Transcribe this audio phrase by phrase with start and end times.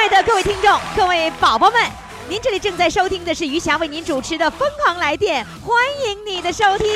[0.00, 1.82] 亲爱的各位听众、各位宝宝们，
[2.28, 6.86] 您这里正在收听的是余霞为您主持的《疯狂来电》，欢迎你的收听。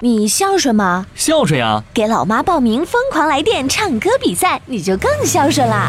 [0.00, 1.06] 你孝顺吗？
[1.14, 1.84] 孝顺呀！
[1.94, 5.88] 给老妈报名“疯狂来电”唱歌比赛，你就更孝顺了！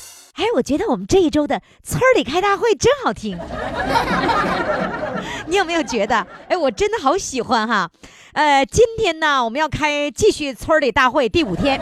[0.35, 3.37] 哎，我觉得我们这一周的村里开大会真好听，
[5.47, 6.25] 你有没有觉得？
[6.47, 7.89] 哎，我真的好喜欢哈。
[8.33, 11.79] 呃，今天呢，我们要开继续村里大会第五天，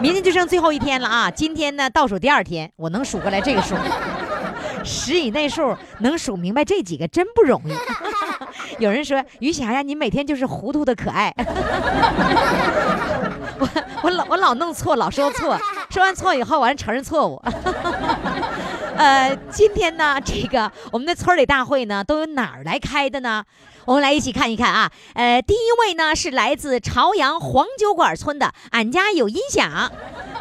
[0.00, 1.30] 明天就剩最后一天了啊。
[1.30, 3.74] 今天呢，倒数第二天，我能数过来这个数，
[4.84, 7.72] 十以内数能数明白这几个真不容易。
[8.78, 11.32] 有人说于霞呀，你每天就是糊涂的可爱。
[13.58, 13.68] 我
[14.02, 17.42] 我老我老弄错，老说错，说完错以后，完承认错误。
[18.96, 23.44] 呃，今天呢，这个我们的村里大会呢，都由哪儿来开的呢？
[23.84, 24.90] 我们来一起看一看啊。
[25.14, 29.90] 呃，第一位呢是来自朝阳黄酒馆村的，俺家有音响。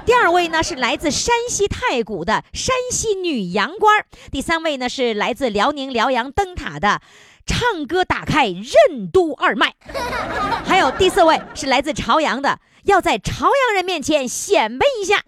[0.06, 4.06] 第二位呢是来自山西太谷的山西女阳官。
[4.31, 7.02] 第三位呢是来自辽宁辽阳灯塔的。
[7.45, 9.73] 唱歌打开任督二脉，
[10.66, 15.22] 还有第四位是来自朝阳的，要在朝阳人面前显摆一下。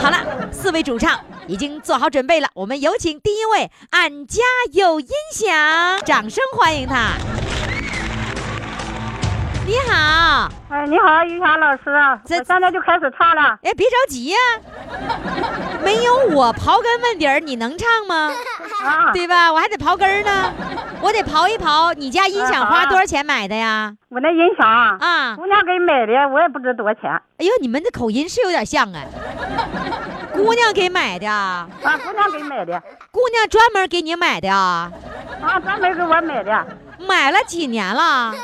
[0.00, 4.40] 好了，四位主唱已经做好准备了，我们有请第一位，俺家
[4.72, 7.12] 有音响，掌声欢迎他。
[9.64, 13.56] 你好，哎，你好，于霞老师，我现在就开始唱了。
[13.62, 14.36] 哎，别着急呀，
[15.84, 18.32] 没有我刨根问底儿，你能唱吗？
[18.84, 19.52] 啊，对吧？
[19.52, 20.52] 我还得刨根儿呢，
[21.00, 21.94] 我得刨一刨。
[21.94, 23.94] 你家音响花多少钱买的呀？
[24.08, 27.10] 我那音响啊，姑娘给买的，我也不知多少钱。
[27.38, 29.00] 哎呦，你们的口音是有点像啊。
[30.32, 31.68] 姑娘给买的啊？
[31.84, 32.82] 啊，姑娘给买的。
[33.12, 34.90] 姑娘专门给你买的啊？
[35.40, 36.66] 啊，专门给我买的。
[36.98, 38.34] 买了几年了？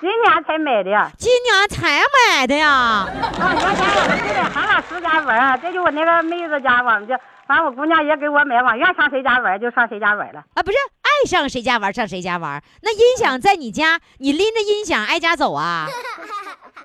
[0.00, 0.90] 今年才买的。
[1.18, 2.68] 今年才买的呀？
[2.68, 3.06] 啊，
[3.52, 7.14] 原先我们就在韩老师家玩，这就我那个妹子家，我们就，
[7.46, 10.42] 反正我姑娘也给我买，往愿上谁家玩就上谁家玩了。
[10.54, 12.62] 啊，不是，爱上谁家玩上谁家玩。
[12.80, 15.86] 那音响在你家，你拎着音响挨家走啊？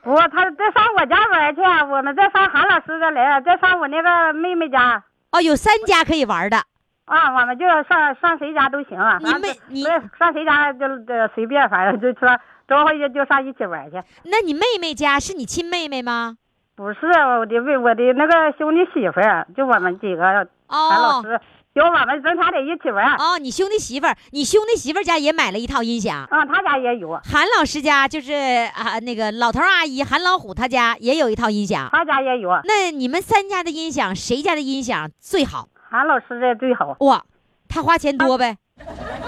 [0.04, 5.02] 不，他再上我家玩去，我们再上韩老师这来，再上我那个妹妹家。
[5.31, 6.62] 哦，有三家可以玩的。
[7.06, 9.18] 啊，我们就上上谁家都行啊。
[9.22, 9.84] 你妹，你
[10.18, 10.86] 上谁家就
[11.34, 12.38] 随便，反正就说。
[12.68, 14.02] 周回就就上一起玩去。
[14.24, 16.36] 那你妹妹家是你亲妹妹吗？
[16.76, 20.24] 不是，我的为我的那个兄弟媳妇儿，就我们几个
[20.68, 21.40] 韩老师，
[21.76, 23.16] 就我们整天在一起玩。
[23.18, 26.28] 哦，你兄弟媳妇儿，你兄弟媳妇儿家也买了一套音响。
[26.32, 27.12] 嗯，他家也有。
[27.24, 31.88] 韩老师家就是啊，那个老头阿姨韩老虎他家也有一套音响。
[31.92, 32.50] 他家也有。
[32.64, 35.68] 那你们三家的音响，谁家的音响最好？
[35.95, 36.94] 韩老师这最好。
[37.00, 37.23] 哇，
[37.69, 38.57] 他花钱多呗？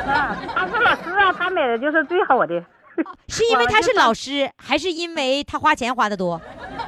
[0.05, 2.61] 啊，他是老师啊，他买的就是最好的。
[3.29, 6.41] 是因为他是老师，还是因为他花钱花的多？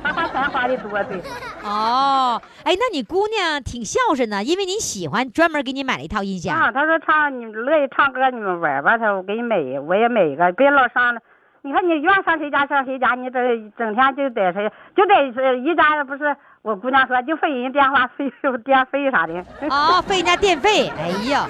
[0.04, 1.22] 他花钱花的多，对。
[1.64, 6.54] 哦，哎，那你姑娘挺孝顺呢，因为你喜欢，专门给你买了一套音响。
[6.58, 9.56] 啊，他说唱你乐意唱歌，你们玩吧，他我给你买，
[9.88, 11.22] 我也买一个，别老上了。
[11.62, 13.40] 你看你愿上谁家上谁家，你这
[13.78, 15.24] 整天就在谁就在
[15.54, 16.36] 一家不是？
[16.70, 18.32] 我姑娘说就费人电话费、
[18.64, 19.34] 电费啥的。
[19.72, 20.88] 哦，费人家电费。
[20.96, 21.48] 哎呀，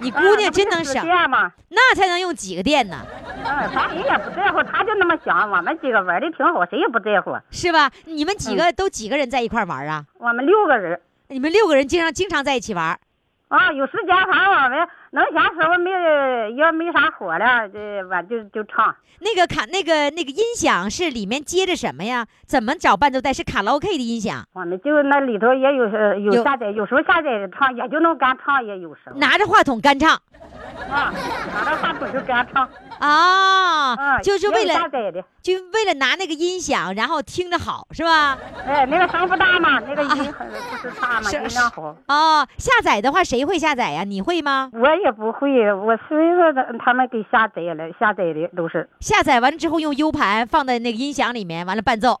[0.00, 1.04] 你姑娘真能省。
[1.04, 2.96] 电嘛，那才能用几个电呢？
[3.44, 5.50] 嗯，咱人也不在乎，他就那么想。
[5.50, 7.36] 我们几个玩的挺好，谁也不在乎。
[7.50, 7.90] 是吧？
[8.06, 10.06] 你们几个都几个人在一块玩啊？
[10.18, 10.98] 我们六个人。
[11.28, 12.98] 你们六个人经常经常在一起玩？
[13.48, 15.90] 啊，有时间反正我们能闲时候没
[16.56, 18.94] 要没啥活了，这完就就唱。
[19.20, 22.26] 那个卡那个那个音响是里面接着什么呀？
[22.46, 23.32] 怎么找伴奏带？
[23.32, 30.10] 是卡拉 OK 的音响，我们就那里头也有呃有有下载，有时候下载唱，也就能干唱，也有时候拿着话筒干唱
[30.90, 31.12] 啊，
[31.54, 32.68] 拿着话筒就干唱，
[32.98, 35.22] 啊，啊，就是为了下载的。
[35.42, 38.38] 就为了拿那个音响，然后听着好是吧？
[38.64, 41.96] 哎，那个声不大嘛，那个音很不是大嘛，是音量好。
[42.06, 44.04] 哦，下载的话谁会下载呀？
[44.04, 44.70] 你会吗？
[44.72, 48.88] 我也不会，我孙子他他们给下载了，下载的都是。
[49.00, 52.20] 下载完了之后用 U 盘放在那个音响里面，完了伴奏。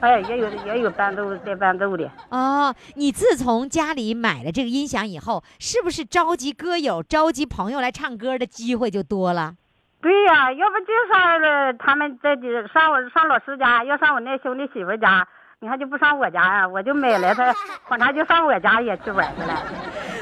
[0.00, 2.10] 哎，也有也有伴奏带伴奏的。
[2.30, 9.54] 哦，你自从家里买了这个音响以后，是不是召集歌友、召集朋友来唱歌的机会就多了？
[10.02, 15.26] 对呀、要不就上了他们这里上我上老师家，要上我那兄弟媳妇家，
[15.60, 17.54] 你看就不上我家呀、我就买了他，
[17.88, 19.62] 管他就上我家也去玩去了。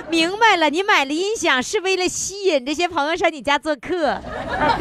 [0.09, 4.21] 明白了，你买了音响是为了吸引这些朋友上你家做客，
[4.59, 4.79] 哎，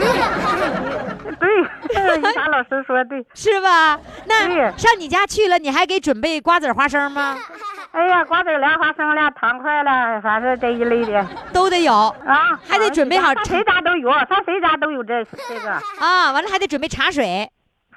[1.39, 1.49] 对
[1.87, 3.25] 对对， 于霞老师说对。
[3.33, 3.99] 是吧？
[4.25, 4.47] 那
[4.77, 7.37] 上你家去了，你还给准备瓜子花生吗？
[7.91, 11.93] 哎呀，瓜子儿了、花生了、糖块了，反正这一类的都得有
[12.25, 16.31] 啊，还得准备好上谁家都有，上谁家都有这这个，啊。
[16.31, 17.49] 完了还得准备茶水，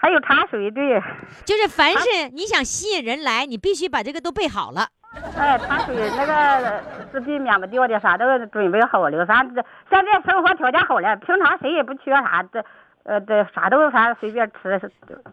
[0.05, 1.01] 还有茶水，对，
[1.47, 4.87] 就是凡是你想吸引人来，你必须把这个都备好了。
[5.35, 9.25] 哎，茶水那个是避免不掉的，啥都准备好了。
[9.25, 12.63] 反正现在生活条件好了，平常谁也不缺啥，这
[13.05, 14.79] 呃这啥都反正随便吃。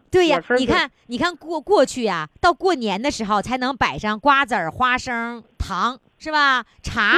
[0.10, 6.64] 对呀你看，你看过过去呀、到过年的时候才能摆上瓜子儿、花生、糖，是吧？
[6.82, 7.18] 茶，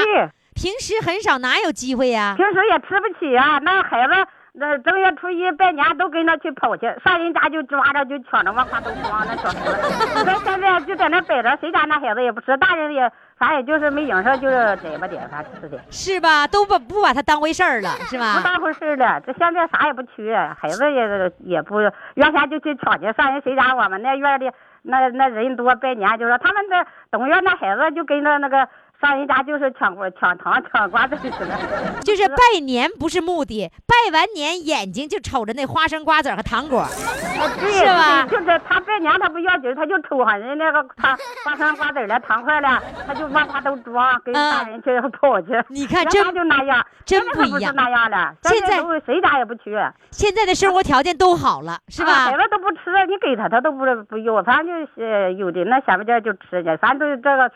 [0.55, 4.13] 平时很少，哪有机会呀、平时也吃不起啊，那孩子。
[4.55, 9.81] 那正月初一拜年都跟着去跑去，上人家就抓着就抢着往夸都装那小孩儿。
[10.23, 15.79] 你说现在就在那摆着，谁家那孩子也不吃，大人也反正也就是没影上就是逮吧逮啥吃的。
[15.89, 16.45] 是吧？
[16.45, 18.43] 都不不把他当回事儿了，是吧不？
[18.43, 21.81] 当回事儿了，这现在啥也不缺，孩子也也不
[22.13, 24.51] 原先就去抢去，上人谁家我们那院里
[24.83, 28.69] 那那人多拜年，就说他们那东院那孩子就跟着那个
[29.03, 31.59] 上人家就是抢瓜抢糖抢瓜子去了，
[32.01, 36.85] 就是拜年不是目的，拜完年眼睛就瞅着那花生、瓜子儿和糖果儿。
[36.85, 44.89] 啊对是吧就是他拜年他不要紧，他就瞅上人那个他花生瓜子儿了糖块了，他就往他都装，跟大人去
[45.19, 45.53] 跑去。
[45.53, 49.91] 嗯 你看原真就那样，真不不一样那样了，现在谁家也不缺。
[50.11, 52.31] 现在的生活条件都好了，是啊吧孩？
[52.33, 57.49] 子都不吃，你给他他都不不要，反正就是有的那小不点就吃去，反正都是这个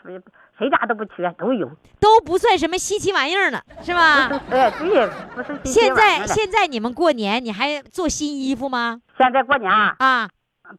[0.58, 1.70] 谁家都不缺，都有。
[2.00, 4.28] 都不算什么稀奇玩意儿了，是吧？
[4.50, 9.00] 哎， 对，不是新现在现在你们过年，你还做新衣服吗？
[9.16, 10.28] 现在过年啊，啊，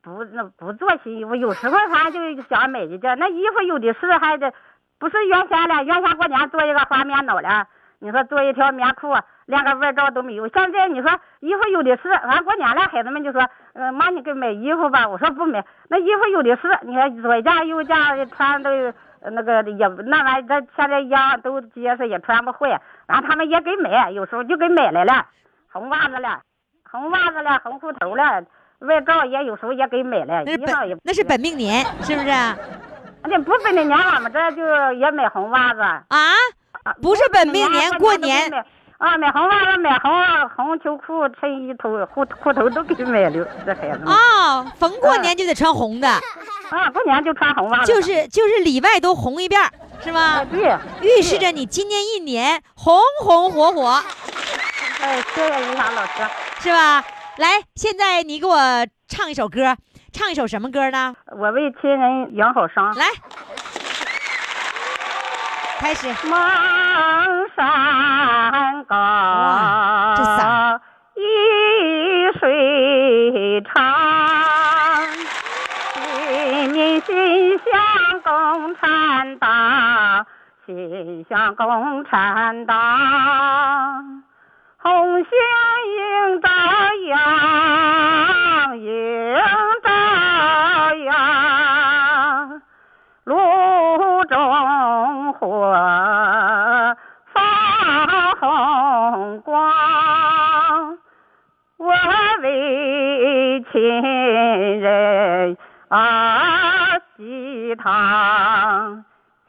[0.02, 4.52] 不那不做新衣服，有时候反正就想买一件，那衣服有的是还得
[5.00, 7.66] 不是原先了，原先过年做一个花棉袄了，
[8.00, 9.14] 你说做一条棉裤，
[9.46, 10.48] 连个外罩都没有。
[10.50, 11.10] 现在你说
[11.40, 17.96] 衣服有的是，完过年了，孩子们就说，呃妈你给买衣服吧，我说不买，那衣服有的是，你看左件右件
[18.36, 18.70] 穿都。
[19.21, 22.81] 呃那个也那玩意儿，这现在压都结实，也穿不坏。
[23.07, 25.25] 完，他们也给买，有时候就给买来了，
[25.71, 26.42] 红袜子了，
[26.89, 28.44] 红袜子了，红裤头了，
[28.80, 32.30] 外罩也有时候也给买了，那是衣裳也本那是本命年，是不是？
[32.30, 32.57] 啊，
[33.24, 35.81] 那不本命年，我们这就也买红袜子。
[35.81, 36.33] 啊
[37.01, 38.65] 不是本命年，过年买
[39.00, 40.12] 啊，买红袜子，买红
[40.56, 49.62] 红秋裤、衬衣头、裤裤头都给买了，这孩子们啊，逢过年就得穿红的，啊，过年就穿红袜子，就是就是里外都红一遍，
[50.04, 50.46] 是吧哎？
[50.46, 54.04] 对，预示着你今年一年红红火火，
[55.01, 56.24] 哎，谢谢于霞老师。
[56.60, 57.01] 是吧？
[57.38, 58.57] 来，现在你给我
[59.07, 59.78] 唱一首歌，
[60.12, 61.16] 唱一首什么歌呢？
[61.38, 62.94] 我为亲人养好伤。
[62.96, 63.06] 来，
[65.79, 66.07] 开始。
[66.27, 66.38] 蒙
[67.55, 70.79] 山高，哇这嗓
[71.15, 71.19] 一
[72.38, 73.74] 水长，
[76.29, 80.25] 人民心向共产党，
[80.65, 82.75] 心向共产党。
[84.81, 85.31] 红星
[85.98, 86.50] 映朝
[87.07, 89.36] 阳，映
[89.83, 89.89] 朝
[95.39, 96.96] 火
[97.31, 97.41] 放
[98.41, 100.98] 红光，
[101.77, 101.93] 我
[102.41, 109.05] 为亲人啊喜糖，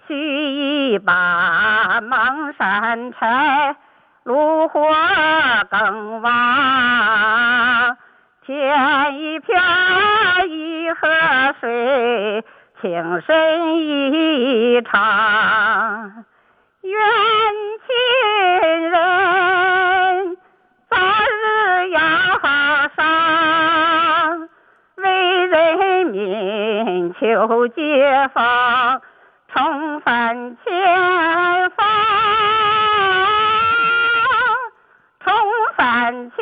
[0.06, 3.74] 许一把蒙山柴，
[4.22, 4.80] 炉火
[5.70, 7.96] 更旺，
[8.46, 9.60] 添一瓢
[10.46, 11.08] 一河
[11.60, 12.44] 水。
[12.80, 16.24] 情深意长，
[16.80, 16.98] 愿
[17.86, 17.92] 亲
[18.90, 20.36] 人
[20.88, 21.98] 早日要
[22.96, 24.48] 上，
[24.96, 29.02] 为人民求解放，
[29.52, 31.86] 重返前方，
[35.22, 35.34] 重
[35.76, 36.40] 返前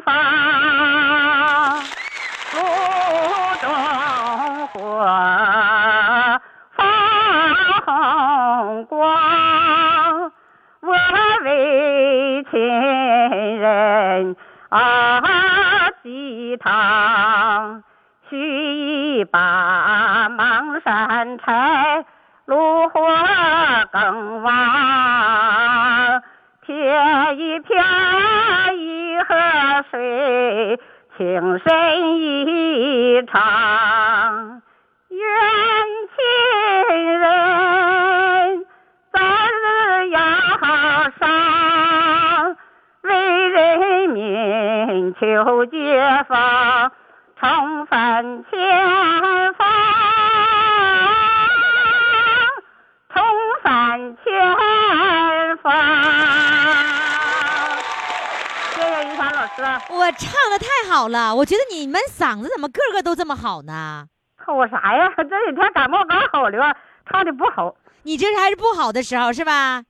[0.00, 1.15] 方。
[5.06, 6.40] 动火
[6.74, 6.84] 放
[7.86, 10.32] 红光，
[10.80, 10.92] 我
[11.44, 12.58] 为亲
[13.60, 14.34] 人
[14.68, 15.22] 啊
[16.02, 17.84] 祭堂，
[18.28, 18.36] 取
[19.20, 22.04] 一把芒山柴，
[22.46, 23.00] 炉火
[23.92, 26.22] 更旺，
[26.66, 27.76] 添一瓢
[28.72, 29.36] 一河
[29.88, 30.80] 水。
[31.16, 34.55] 情深意长，
[45.18, 46.92] 求解放，
[47.40, 48.58] 重返前
[49.54, 49.66] 方，
[53.14, 53.22] 重
[53.62, 55.72] 返前方。
[58.74, 59.62] 谢谢于凡老师。
[59.90, 64.04] 我唱的太好了，我觉得你们嗓子怎么个个都这么好呢？
[64.36, 65.10] 好啥呀？
[65.16, 66.76] 这几天感冒刚好了，
[67.10, 67.74] 唱的不好。
[68.02, 69.82] 你这还是不好的时候是吧？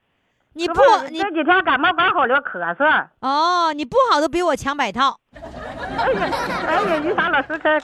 [0.57, 3.07] 你不你这几天感冒刚好了，咳嗽。
[3.21, 5.15] 哦，你不好都比我强百套。
[5.35, 6.31] 哎呀，
[6.67, 7.79] 哎呀，于霞老师可，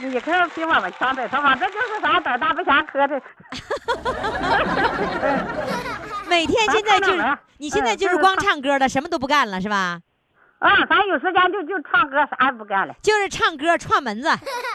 [0.00, 1.54] 你可比我们强百套嘛？
[1.54, 3.22] 这就是啥胆大不嫌磕的。
[6.26, 10.00] 每天现在就是你现在嗯就是光唱歌了，什么都不干了是吧？
[10.62, 12.94] 啊，咱有时间就就唱歌，啥也不干了。
[13.02, 14.28] 就是唱歌串门子，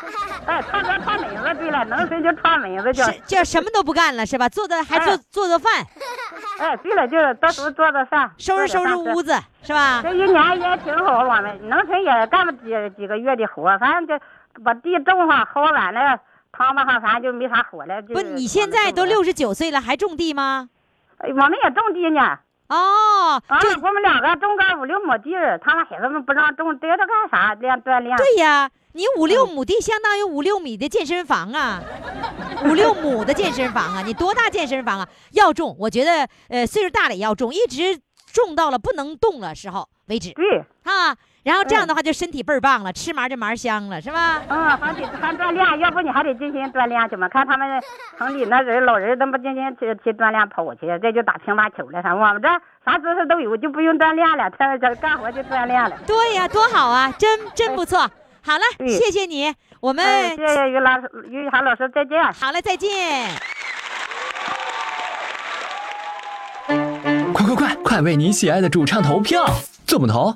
[0.45, 3.01] 哎，唱歌串门子，对了，能谁就串门子就。
[3.05, 4.49] 是就什么都不干了是吧？
[4.49, 5.71] 做的还做哎做做饭，
[6.59, 9.33] 哎，对了，就是到时候做做饭，收拾收拾屋子。
[9.63, 10.01] 是吧？
[10.03, 12.67] 这一年也挺好，我们农村也干了几
[12.97, 14.25] 几个月的活，反正就
[14.63, 16.19] 把地种上，薅完了，
[16.51, 18.01] 趟吧上，反正就没啥活了。
[18.01, 20.67] 不，你现在都六十九岁了，还种地吗？
[21.19, 22.39] 哎，我们也种地呢。
[22.69, 25.31] 哦，啊就，我们两个种个五六亩地，
[25.61, 27.53] 他们孩子们不让种，待着干啥？
[27.55, 28.15] 练锻炼。
[28.17, 31.81] 对呀，你五六嗯亩地相当于五六米的健身房啊，
[32.65, 35.07] 五六亩的健身房啊，你多大健身房啊？
[35.31, 37.99] 要种，我觉得呃岁数大了也要种，一直
[38.33, 41.15] 种到了不能动了时候为止对，啊。
[41.47, 44.41] 然后这样嗯的话就身体倍儿棒了，吃麻就麻香了，是吧？
[44.49, 47.29] 嗯，还得还锻炼，要不你还得进行锻炼去嘛。
[47.29, 47.65] 看他们
[48.17, 52.13] 城里那人老人，他们进行去去锻炼跑去，这就打乒乓球了啥。
[52.13, 52.49] 我们这
[52.83, 55.97] 啥姿势都有，就不用锻炼了，他这干活就锻炼了。
[56.05, 57.99] 对呀，多好啊，真真不错。
[58.43, 62.21] 好了，谢谢你，我们哎，谢谢于老师，于涵老师，再见。
[62.33, 62.89] 好了，再见。
[67.33, 69.45] 快快快，快为你喜爱的主唱投票！
[69.85, 70.35] 怎么投？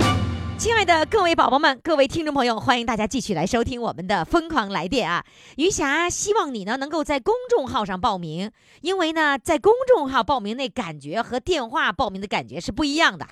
[0.61, 5.25] 亲爱的各位宝宝们，各位听众朋友，欢迎大家继续来收听我们的《疯狂来电》啊！
[5.55, 8.51] 余霞希望你呢能够在公众号上报名，
[8.81, 13.25] 因为呢，在公众号报名那感觉和电话报名的感觉是不一样的。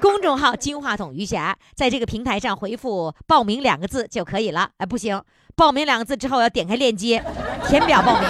[0.00, 4.70] 公众号“金话筒余霞”在这个平台上回复“报名”两个字就可以了。
[4.76, 5.20] 哎，不行，
[5.56, 7.20] 报名两个字之后要点开链接，
[7.66, 8.28] 填表报名。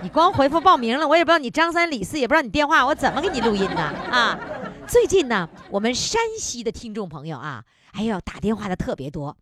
[0.00, 3.82] 你光回复报名了，我也不知道你张三李四，也不知道你电话，我怎么给你录音呢？
[4.10, 4.38] 啊！
[4.86, 9.36] 最近呢，我们山西的听众朋友啊，哎呦，打电话的特别多。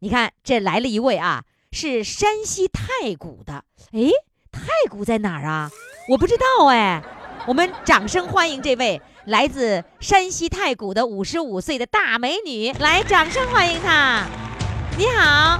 [0.00, 3.64] 你看，这来了一位啊，是山西太谷的。
[3.92, 4.10] 哎，
[4.52, 5.70] 太谷在哪儿啊？
[6.10, 7.02] 我不知道哎。
[7.46, 14.26] 我们掌声欢迎这位来自山西太谷的五十五岁的大美女，来，掌声欢迎她。
[14.98, 15.58] 你好，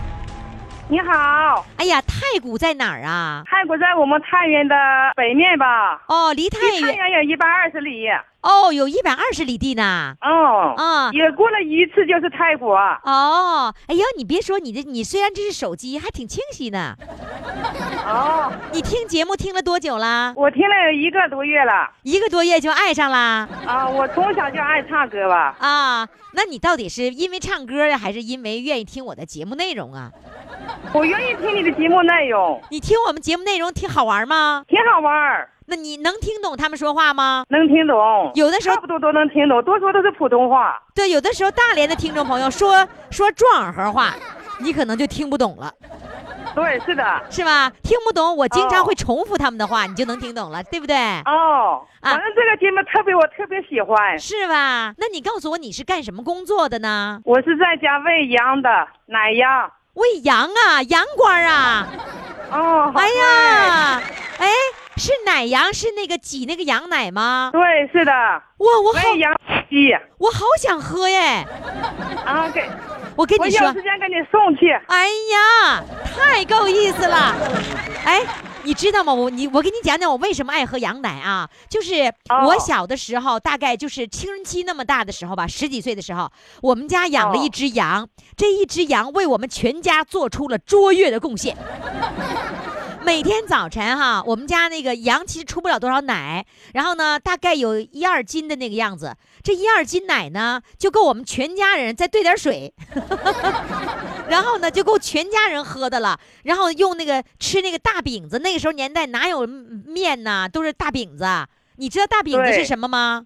[0.91, 3.45] 你好，哎呀，太谷在哪儿啊？
[3.47, 4.75] 太谷在我们太原的
[5.15, 6.03] 北面吧？
[6.09, 8.09] 哦，离太原太原原有一百二十里。
[8.41, 10.15] 哦，有一百二十里地呢。
[10.21, 12.75] 哦，啊也过了一次就是泰国。
[12.77, 16.97] 哦，哎呀，你别说，你的你虽然这是手机，还挺清晰呢。
[18.05, 20.35] 哦，你听节目听了多久啦？
[20.37, 21.89] 我听了有一个多月了。
[22.03, 23.49] 一个多月就爱上啦？
[23.65, 25.55] 啊，我从小就爱唱歌吧。
[25.61, 30.11] 啊，那你到底是因为唱歌呀，还是因为愿意听我的节目内容啊？
[30.93, 34.65] 我愿意听你的节目内容，你听我们节目内容挺好玩吗？
[34.69, 37.45] 挺好玩，那你能听懂他们说话吗？
[37.49, 38.31] 能听懂。
[38.35, 40.81] 有的时候差不多都能听懂，多说都是普通话。
[40.95, 44.15] 对，有的时候大连的听众朋友说说壮河话，
[44.61, 45.73] 你可能就听不懂了。
[46.55, 47.23] 对，是的。
[47.31, 47.71] 是吧？
[47.83, 50.97] 听不懂，我经常哦会重复他们的话，你就能听懂了，对不对？
[51.27, 54.19] 哦，啊反正这个节目特别，我特别喜欢。
[54.19, 54.93] 是吧？
[54.99, 57.21] 那你告诉我你是干什么工作的呢？
[57.25, 58.69] 我是在家喂羊的，
[59.07, 59.71] 奶羊。
[59.95, 61.89] 喂羊啊，羊倌啊！
[62.51, 64.03] 哦，哎呀，
[64.39, 64.49] 哎，
[64.97, 67.51] 是奶羊，是那个挤那个羊奶吗？
[67.53, 67.61] 对，
[67.93, 69.33] 是的，哇，我好喂羊
[69.69, 71.45] 鸡我好想喝耶！
[72.25, 72.61] 啊，给
[73.17, 74.71] 我我跟你说有，时间给你送去。
[74.87, 75.85] 哎呀，
[76.17, 77.35] 太够意思了！
[78.05, 78.23] 哎，
[78.71, 79.13] 你知道吗？
[79.13, 81.51] 我你我给你讲讲我为什么爱喝羊奶啊？
[81.69, 86.31] 就是哦我小的时候，大概就是青春期那么大的时候吧，十几岁的时候，
[86.63, 91.57] 我们家养了一哦只羊，这一只羊为我们全家做出了卓越的贡献。
[93.03, 99.17] 每天早晨哈，我们家那个羊其实出不了多少奶，然后呢，大概有一二斤的那个样子。
[99.43, 102.73] 这一二斤奶呢，就够我们全家人再兑点水，
[104.31, 106.19] 然后呢，就够全家人喝的了。
[106.45, 111.27] 然后用那个吃那个大饼子，那个时候年代哪有面呐，都是大饼子。
[111.77, 113.25] 你知道大饼子是什么吗？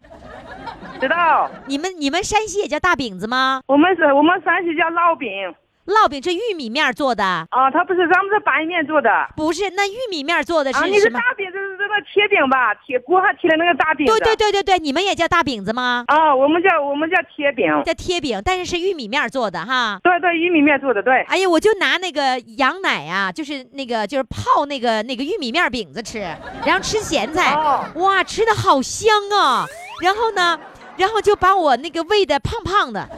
[1.01, 3.61] 知道，你们你们山西也叫大饼子吗？
[3.67, 5.29] 我们是我们山西叫烙饼
[5.87, 9.69] 烙饼是玉米面做的，啊，它不是咱们是白面做的啊，不是？
[9.71, 11.19] 那玉米面做的是你是什么？
[11.19, 12.75] 大饼，这是这个铁饼吧？
[12.87, 14.07] 铁锅上贴的那个大饼。
[14.07, 16.05] 对对对对对，你们也叫大饼子吗？
[16.09, 19.99] 啊，我们叫我们叫铁饼，叫贴饼，但是是玉米面做的哈。
[20.03, 21.23] 对对，玉米面做的，对。
[21.23, 26.19] 哎呀，我就拿那个羊奶啊，就是那个就是泡那个那个玉米面饼子吃，
[26.65, 29.67] 然后吃咸菜，哦哇，吃的好香啊！
[30.03, 30.59] 然后呢，
[30.97, 33.09] 然后就把我那个喂的胖胖的。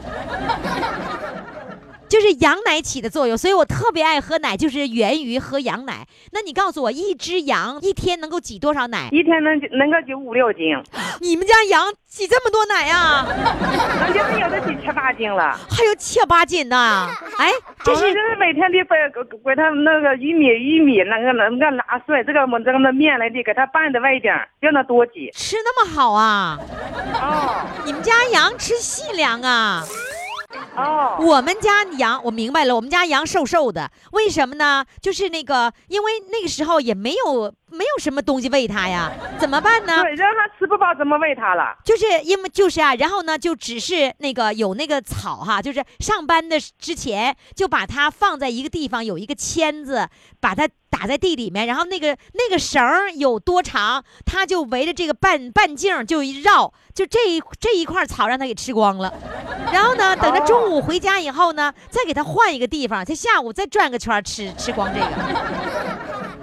[2.09, 6.07] 就是羊奶起的作用，所以我特别爱喝奶，就是源于喝羊奶。
[6.31, 9.09] 那你告诉我，一只羊一天能够挤多少奶？
[9.11, 10.75] 一天能能够挤五六斤，
[11.19, 13.27] 你们家羊挤这么多奶啊？
[13.99, 15.59] 咱家有的挤七八斤了。
[15.69, 17.09] 还有七八斤呢？
[17.37, 17.51] 哎，
[17.83, 25.29] 这是就是每天得给给给他那个玉米玉米那个那个拉碎，这个我们这个那面来的给它拌的外一点儿，就那多挤。
[25.33, 26.57] 吃那么好啊？
[27.13, 29.83] 哦你们家羊吃细粮啊？
[30.75, 34.85] 哦，我们家羊，我明白了，我们家羊瘦瘦的，为什么呢？
[35.01, 40.01] 就是那个，因为那个时候也没有没有什么东西喂它呀，怎么办呢？
[40.01, 41.75] 对，让它吃不饱怎么喂它了？
[41.83, 50.07] 就是因为就是啊，然后呢，就只是那个有那个草哈，就是上班的之前就把它放在一个地方，有一个签子，
[50.39, 59.13] 把它打在地里面，然后那个那个绳儿有多长，它就围着这个半半径就一绕，就这一这一块草让它给吃光了。
[59.73, 65.96] 然后呢，等着中午回家以后呢，再给它换一个地方，它下午再转个圈吃吃光这个。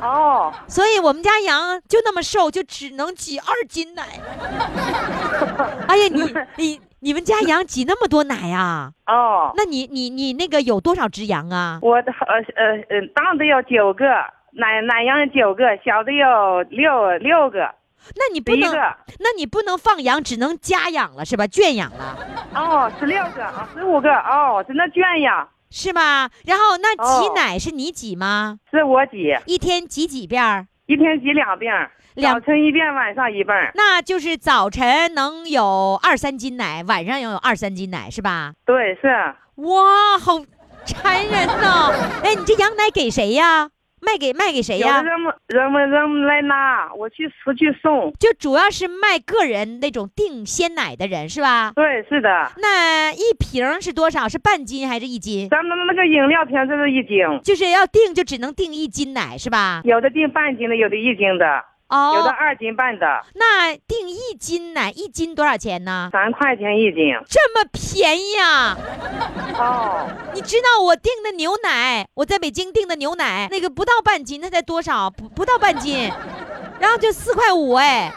[0.05, 4.03] 哦，所以我们家羊就那么瘦，就只能挤二斤奶。
[5.89, 11.79] 哎呀，你你你们家羊挤那么多奶呀、哦，那你你你那个有多少只羊啊？
[11.81, 14.05] 我的呃呃呃，大的有九个，
[14.53, 17.75] 奶奶羊九个，小的有六六个，
[18.15, 18.71] 那你不能。
[19.21, 21.47] 那你不能放羊，只能家养了是吧？
[21.47, 22.19] 圈养了
[22.55, 26.31] 哦，十六个啊，十五个哦，是那圈养，是吧？
[26.47, 28.61] 然后那挤哦奶是你挤吗？
[28.71, 30.69] 是我挤，一天挤几遍儿？
[30.87, 31.73] 一天挤两遍，
[32.15, 33.73] 两早晨一遍，晚上一遍。
[33.75, 38.53] 那就是早晨能有二三斤奶，晚上要有二三斤奶是吧？
[38.65, 39.09] 对，是
[39.57, 40.41] 哇，好
[40.87, 41.91] 馋人呐！
[42.23, 43.71] 哎，你这羊奶给谁呀？
[44.05, 45.03] 卖给卖给谁呀？
[45.03, 48.13] 人们人们人们来拿，我去出去送。
[48.21, 51.73] 就主要是卖个人那种订鲜奶的人是吧？
[51.75, 54.29] 对，是的，那一瓶是多少？
[54.29, 55.49] 是半斤还是一斤？
[55.49, 59.81] 咱们那个饮料瓶就是一斤，就是要订就只能订一斤奶是吧？
[59.85, 66.09] 有的订半斤的，有的一斤的，有的哦，二斤半的，那订一斤奶一斤多少钱呢？
[66.13, 67.15] 三块钱一斤。
[67.29, 68.77] 这么便宜啊！
[69.59, 75.11] 哦，你知道我订的牛奶，我在北京订的牛奶，那个不到半斤，那才多少？
[75.11, 76.11] 不不到半斤，
[76.81, 78.13] 然后就四块五哎。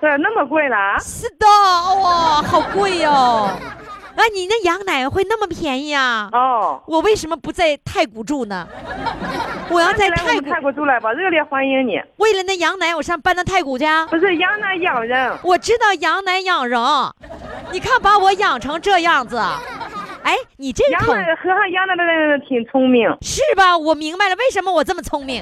[0.00, 0.98] 这那么贵了啊？
[0.98, 3.48] 是的，哇，好贵哟、
[4.16, 6.28] 啊，你那羊奶会那么便宜啊？
[6.32, 8.66] 哦，我为什么不在太谷住呢？
[9.68, 12.00] 我要在太谷，泰国住来吧，热烈欢迎你。
[12.16, 14.06] 为了那羊奶，我上搬到太谷去啊。
[14.06, 16.80] 不是羊奶养人，我知道羊奶养人，
[17.72, 19.36] 你看把我养成这样子，
[20.26, 23.08] 哎，你这口羊奶喝上羊奶的人挺聪明。
[23.22, 23.78] 是吧？
[23.78, 25.40] 我明白了，为什么我这么聪明？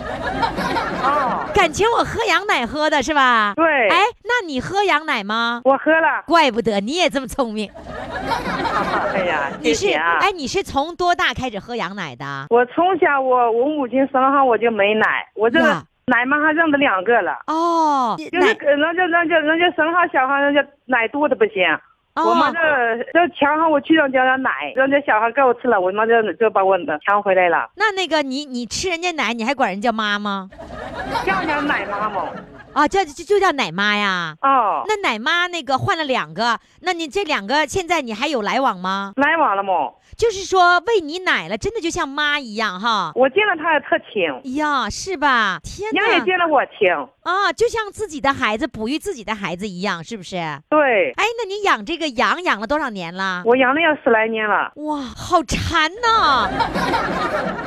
[1.02, 3.54] 哦， 感情我喝羊奶喝的是吧？
[3.56, 5.62] 对，哎，那你喝羊奶吗？
[5.64, 6.22] 我喝了。
[6.26, 7.70] 怪不得你也这么聪明。
[9.14, 9.90] 哎呀， 你是。
[9.92, 12.46] 哎，你是从多大开始喝羊奶的？
[12.50, 21.62] 我从小我我母亲生上我就没奶，我这哇奶妈还认得两个了，哦，就是奶人家人家人家生下小孩，人家奶多的不行。
[22.14, 22.58] 哦我妈这
[23.12, 30.48] 这抢上我去人家的奶，让家小孩给我吃了，我妈就就把我抢回来了，那那个你你吃人家奶，你还管人家妈吗？
[31.26, 32.28] 叫人家奶妈嘛。
[32.74, 34.34] 啊，叫就就叫奶妈呀。
[34.42, 39.12] 哦，那奶妈那个换了两个，那你这两个现在你还有来往吗？
[39.16, 39.72] 来往了嘛？
[40.16, 43.12] 就是说喂你奶了，真的就像妈一样哈。
[43.14, 45.58] 我见了她也特亲，哎呀，是吧？
[45.62, 46.08] 天哪！
[46.08, 46.90] 人也见了我亲。
[47.24, 50.36] 啊，就像自己的孩子哺育自己的孩子一样，是不是？
[50.68, 53.42] 对哎，那你养这个羊养了多少年了？
[53.46, 54.72] 我养了要十来年了。
[54.76, 56.48] 哇，好馋呐！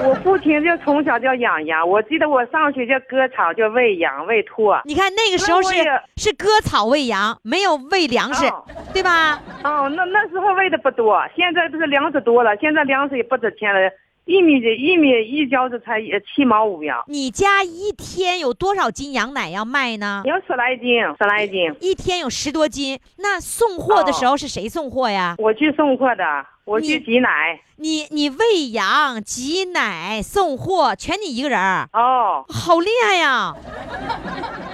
[0.06, 4.72] 我父亲就从小就养羊，我记得我上学就割草，就喂羊喂兔。
[4.86, 5.76] 你看那个时候是
[6.16, 9.40] 是割草喂羊，没有喂粮食，哦对吧？
[9.64, 13.80] 哦，那那时候喂的不多，现在不是粮食多了，现在粮食也不值钱了，
[14.26, 20.24] 一米一米一角子才七毛五呀，你家一天有多少斤羊奶要卖呢？
[20.26, 21.76] 有十来斤，十来斤。
[21.80, 25.36] 一天有十多斤，那送货的时候是谁送货呀？
[25.38, 26.24] 我去送货的，
[26.68, 27.58] 我去挤奶。
[27.78, 33.54] 你你喂羊、挤奶、送货，全你一个人儿，哦，好厉害呀！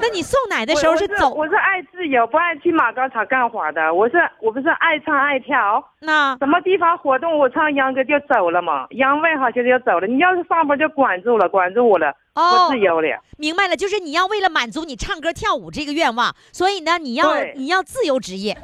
[0.02, 3.94] 那你送奶的时候我是走我是爱自由，不爱去马钢厂干活的。
[3.94, 10.08] 我是我不是爱唱爱跳，那什么地方活动我唱秧歌就走了嘛，秧喂好就就走了。
[10.08, 13.08] 你要是上班就管住了，管住我了，哦我自由了。
[13.38, 18.58] 明白了，就是你要为了满足你唱歌跳舞这个愿望，所以呢，你要你要自由职业，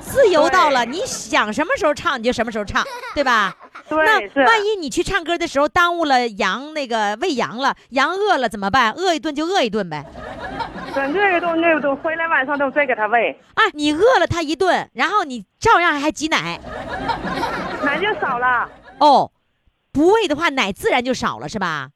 [0.00, 3.54] 自由到了，你想什么时候唱你就什么时候唱，对吧？
[3.88, 8.92] 对，那是万一你去唱歌的时候耽误了羊那个喂羊了，羊饿了怎么办？
[8.92, 10.04] 饿一顿就饿一顿呗。
[10.94, 16.58] 对那个都那个都回来晚上都再给他喂，啊，你饿了它一顿，然后你照样还挤奶
[17.84, 18.68] 奶就少了。
[18.98, 19.30] 哦，
[19.92, 21.90] 不喂的话奶自然就少了是吧？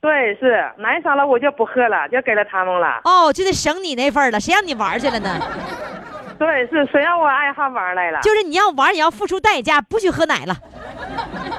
[0.00, 3.00] 对，是奶少了我就不喝了，就给了他们了。
[3.04, 5.38] 哦，就得省你那份了，谁让你玩去了呢？
[6.38, 8.18] 对，是谁让我爱好玩来了？
[8.22, 10.56] 就是你要玩儿也要付出代价，不许喝奶了。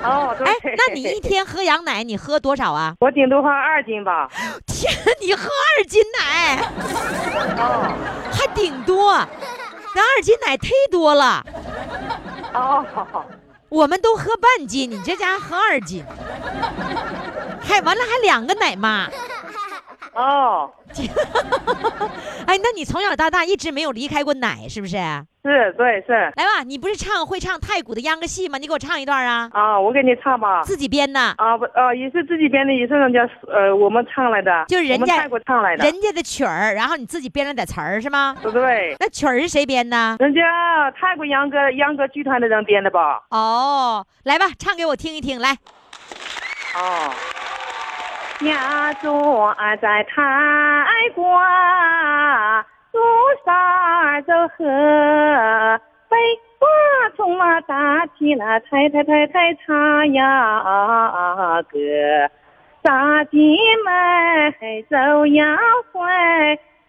[0.04, 0.48] 哦，对。
[0.48, 2.96] 哎，那你一天喝羊奶你喝多少啊？
[3.00, 4.28] 我顶多喝二斤吧。
[4.66, 6.58] 天，你喝二斤奶，
[7.60, 7.94] 哦
[8.34, 9.14] 还顶多，
[9.94, 11.46] 那二斤奶忒多了。
[12.56, 12.84] 哦，
[13.70, 16.04] 我们都喝半斤，你这家喝二斤，
[17.62, 19.08] 还完了还两个奶妈。
[20.14, 20.70] 哦，
[22.46, 24.98] 哎，那你从小到大一直没有离开过奶，是不是？
[25.42, 26.12] 是，对，是。
[26.36, 28.58] 来吧，你不是唱会唱太古的秧歌戏吗？
[28.58, 30.64] 你给我唱一段啊，啊，我给你唱吧。
[30.64, 38.36] 自己编的，啊不啊也是自己编的，也是人家呃我们唱来的，就是人家我们泰国唱来的，人家的曲儿，然后你自己编了点词儿是吗？
[38.42, 38.94] 对不对？
[39.00, 40.18] 那曲儿是谁编的？
[40.20, 43.22] 人家泰国秧歌秧歌剧团的人编的吧？
[43.30, 45.58] 哦，来吧，唱给我听一听，来。
[46.76, 47.14] 哦，
[48.44, 50.16] 家住在泰
[51.14, 51.24] 国，
[52.92, 53.00] 路
[53.46, 54.66] 上走河，
[56.10, 56.18] 北
[56.58, 56.68] 瓜
[57.16, 61.78] 从啊打起了太太太太唱呀歌，
[62.84, 64.52] 扎进门
[64.90, 65.58] 走呀
[65.92, 66.02] 回，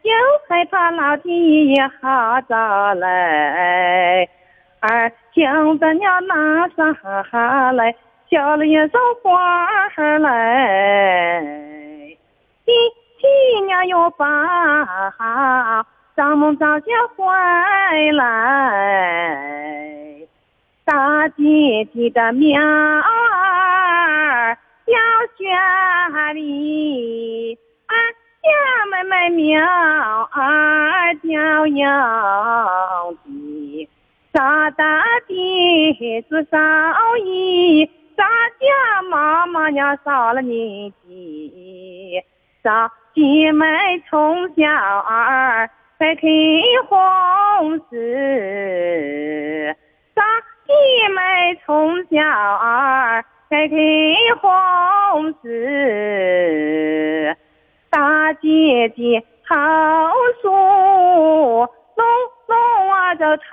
[0.03, 0.13] 又
[0.49, 4.27] 害怕老天爷好早来。
[4.81, 6.97] 儿听着鸟拿上
[7.77, 7.95] 来，
[8.33, 11.43] 叫了一首花儿来。
[12.65, 12.73] 弟
[13.21, 15.85] 弟娘又把
[16.17, 17.27] 咱们早些回
[18.13, 18.27] 来，
[20.87, 24.97] 大姐姐的苗儿要
[25.37, 25.47] 选
[26.35, 27.95] 里，俺
[28.41, 28.49] 家
[28.91, 33.89] 妹妹苗儿叫样的。
[34.33, 36.57] 咱大的是少
[37.19, 38.25] 爷，咱
[38.61, 42.23] 家妈妈呀少了年纪，
[42.63, 43.67] 咱姐妹
[44.09, 46.23] 从小儿在开
[46.89, 49.77] 红丝，
[50.15, 50.25] 咱
[50.67, 50.73] 姐
[51.15, 53.77] 妹从小儿在开
[54.41, 57.37] 红丝，
[57.91, 59.57] 大姐姐好
[60.41, 60.49] 书
[61.97, 62.05] 弄
[62.49, 63.45] 弄啊着头，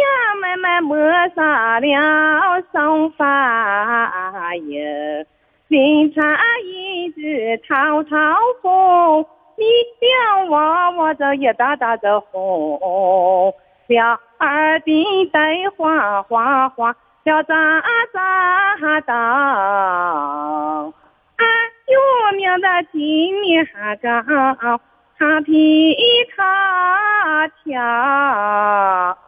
[0.00, 0.96] 俺家妹妹抹
[1.34, 5.26] 上了生发油，
[5.68, 6.20] 林茶
[6.64, 8.16] 一直滔滔
[8.62, 9.64] 风，你
[10.00, 13.52] 两娃娃这一大大的红，
[13.88, 17.82] 了耳鬓带花花花，了咋
[18.12, 20.94] 咋当。
[21.36, 21.46] 俺
[21.86, 21.98] 有
[22.36, 23.66] 名的金面
[24.00, 24.80] 高，
[25.18, 25.96] 他皮
[26.34, 29.18] 他跳。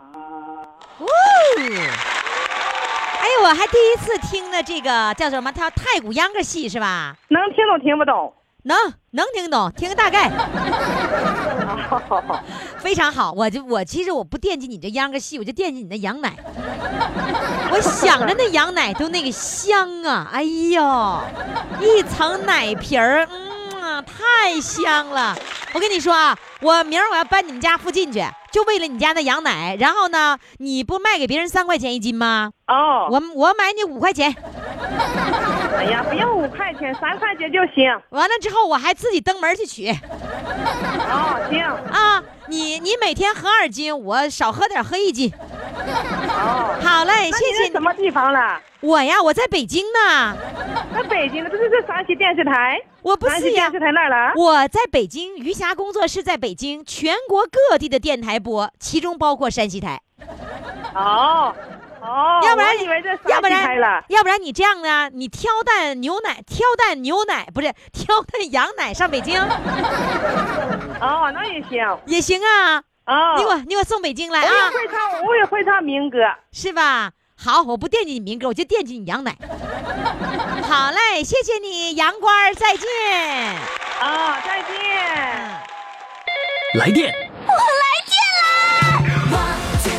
[0.98, 1.06] 哦，
[3.20, 5.50] 哎呦，我还第一次听的这个叫什么？
[5.52, 7.16] 叫太古秧歌戏是吧？
[7.28, 8.32] 能听懂听不懂？
[8.64, 8.76] 能
[9.10, 10.28] 能听懂，听个大概，
[11.90, 12.40] 哦，
[12.78, 13.32] 非常好。
[13.32, 16.32] 我就我其实我不惦记你这秧歌戏，我就惦记你那羊奶。
[17.72, 21.20] 我想着那羊奶都那个香啊，哎呦，
[21.80, 23.26] 一层奶皮儿，
[24.02, 25.36] 太香了。
[25.72, 29.76] 我跟你说啊，我明儿我要搬你们家附近去，就为了你家的羊奶。
[29.80, 32.50] 然后呢，你不卖给别人三块钱一斤吗？
[32.66, 34.34] 哦，我我买你五块钱。
[35.78, 37.84] 哎呀，不用五块钱，三块钱就行。
[38.10, 39.88] 完了之后，我还自己登门去取。
[39.88, 41.64] 哦，行。
[41.64, 45.32] 啊，你你每天喝二斤，我少喝点，喝一斤。
[46.34, 48.60] 哦，好嘞，谢谢什么地方了？
[48.80, 50.36] 我呀，我在北京呢。
[50.92, 52.80] 在北京的，这是在山西电视台。
[53.02, 54.32] 我不是呀电视，台哪儿了？
[54.36, 60.00] 我在北京，余霞工作室在北京，全国各地的电台播，其中包括山西台。
[60.94, 61.54] 哦，
[62.00, 64.04] 哦，要不然我以为这要不然了。
[64.08, 65.10] 要不然你这样呢？
[65.12, 69.40] 你挑担牛奶，挑担牛奶不是挑担羊奶上北京
[71.00, 71.98] 哦，那也行。
[72.06, 72.82] 也行啊。
[73.06, 76.18] 哦，你给我你给我送北京来我也啊，会唱，我也会唱民歌。
[76.52, 77.10] 是吧？
[77.36, 79.36] 好，我不惦记你民歌，我就惦记你羊奶。
[80.62, 82.88] 好嘞，谢谢你，杨官，再见。
[84.00, 84.78] 啊、再见。
[86.78, 87.12] 来电，
[87.46, 89.42] 我来电啦！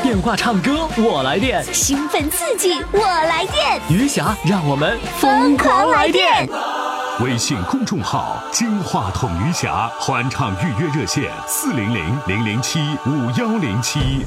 [0.01, 1.63] 电话唱歌，我来电。
[1.73, 6.47] 兴奋刺激，我来电，余霞，让我们疯狂来电！
[7.19, 14.25] 微信公众号“金话筒余霞”欢唱预约热线：四零零零零七五幺零七。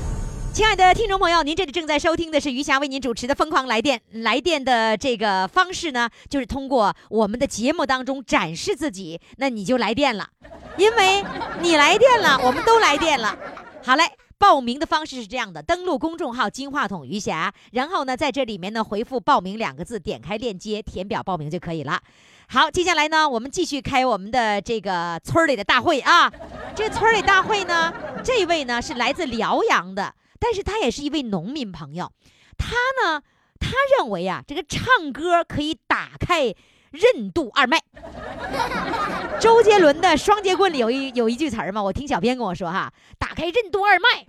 [0.53, 3.99] 亲爱的听众朋友，您这里正在收听的是余霞为您主持的《疯狂来电》。
[4.23, 10.29] 来电的这个方式呢，就是通过我们的节目当中展示自己，那你就来电了，
[10.77, 11.25] 因为
[11.61, 13.37] 你来电了，我们都来电了。
[13.85, 14.05] 好嘞。
[14.39, 22.01] 报名的方式是这样的：登录公众号“金话筒余霞”，然后呢，在这里面呢回复“报名”两个字，点开链接填表报名就可以了。
[22.49, 26.31] 好，接下来呢，我们继续开我们的这个村里的大会啊。
[26.75, 32.13] 这村里大会呢，这位呢是来自辽阳的，但是他也是一位农民朋友。
[32.57, 33.23] 他呢，
[33.59, 36.55] 他认为啊，这个唱歌可以打开
[36.97, 37.79] 任督二脉。
[39.39, 44.25] 周杰伦的《双截棍》里有一有一句词儿嘛，我听小编跟我说哈，打开任督二脉，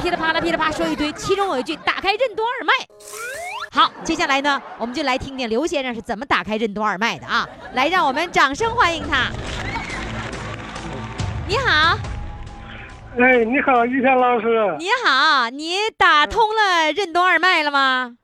[0.00, 2.72] 噼里啪啦噼里啪啦说一堆，其中有一句打开任督二脉。
[3.72, 7.46] 好，接下来呢，我们就来听听刘先生是怎么打开任督二脉的啊！
[7.74, 9.30] 来，让我们掌声欢迎他。
[11.48, 11.98] 你好，
[13.18, 14.76] 哎，你好，于谦老师。
[14.78, 18.16] 你好，你打通了任督二脉了吗？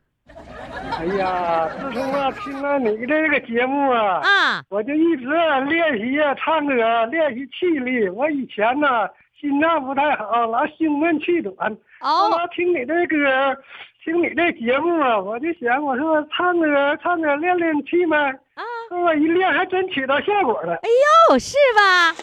[0.99, 5.27] 哎呀，自从啊听了你这个节目啊，啊，我就一直
[5.68, 8.09] 练习啊唱歌，练习气力。
[8.11, 9.09] 我以前呢
[9.40, 11.55] 心脏不太好，老胸闷气短。
[12.01, 13.57] 哦后来听你这歌，
[14.05, 18.31] 听你这节目啊，我就想，我说唱歌唱歌练练气脉。
[18.55, 20.75] 啊，我一练还真起到效果了。
[20.75, 20.88] 哎
[21.31, 22.14] 呦，是吧？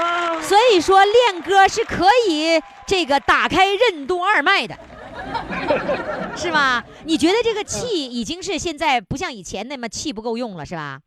[0.00, 4.74] 啊，所以说练歌是可以这个打开任督二脉的，
[6.36, 6.82] 是吗？
[7.04, 11.00] 你觉得这个气已经是现在不像以前那么气不够用了，是吧？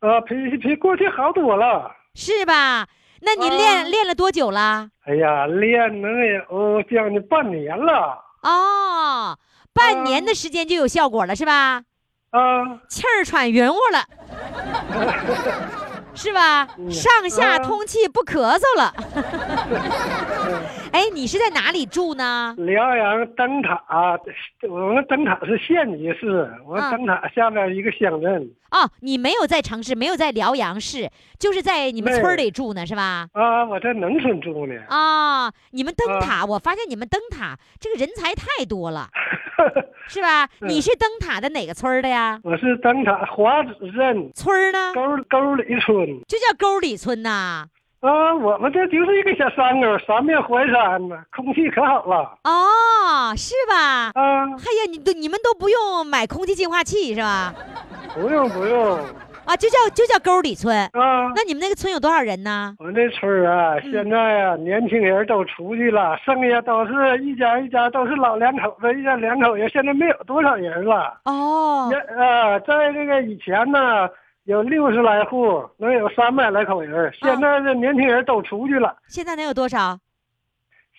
[0.00, 1.90] 啊，比比过去好多了。
[2.14, 2.86] 是吧？
[3.22, 4.88] 那你练、啊练了多久了？
[5.04, 6.10] 哎呀，练能
[6.48, 8.24] 有将近半年了。
[8.42, 9.36] 哦，
[9.74, 11.82] 半年的时间就有效果了，是吧？
[12.30, 14.04] 啊，气儿喘匀乎了，
[16.14, 16.66] 是吧？
[16.90, 18.92] 上下通气不咳嗽了。
[20.92, 22.54] 哎，你是在哪里住呢？
[22.58, 23.82] 辽阳灯塔，
[24.68, 33.28] 我们灯塔是县级市，我们啊灯塔下面一个乡镇哦，你没有在城市，没有在辽阳市，就是在你们村儿里住呢，是吧？
[33.32, 34.74] 啊，我在农村住呢。
[34.88, 39.08] 啊，你们灯啊塔，我发现你们灯塔这个人才太多了，
[40.08, 40.48] 是吧？
[40.60, 42.38] 你是灯塔的哪个村的呀？
[42.42, 44.92] 我是灯塔华子镇村儿呢？
[44.94, 47.66] 沟沟里村就叫沟里村呐。
[48.00, 54.10] 啊，我们这就是一个小山沟，三面环山呢，空气可好了哦，是吧？
[54.14, 57.54] 啊，哎呀，你都你们都不用买空气净化器是吧？
[58.14, 58.98] 不用不用
[59.50, 60.72] 啊，就叫就叫沟里村。
[60.92, 61.32] 啊。
[61.34, 62.72] 那你们那个村有多少人呢？
[62.78, 71.20] 我们那村啊，嗯现在啊，年轻人都出去了，剩下都是一家一家都是老两口子，一家两口人，现在没有多少人了。
[71.24, 74.08] 哦也呃，在这个以前呢，
[74.44, 77.12] 有六十来户，能有三百来口人。
[77.20, 79.98] 现在这年轻人都出去了，现在能有多少？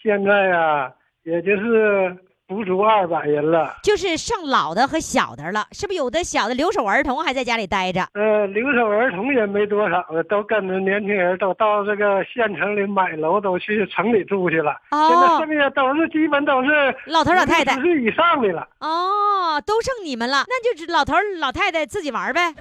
[0.03, 0.91] 现在呀、
[1.23, 2.13] 也就是
[2.51, 3.77] 不足二百人了。
[3.81, 8.05] 就是剩老的和小的了，是不是有的小的留守儿童还在家里待着？
[8.13, 14.71] 呃，留守儿童也没多少了，都跟着年轻人都到这个县城里买楼，都去城里住去了。
[14.89, 18.67] 哦现在哦剩下都是基本都是老头老太太五十岁以上的了。
[18.79, 22.53] 哦，都剩你们了，那就是老头老太太自己玩儿呗。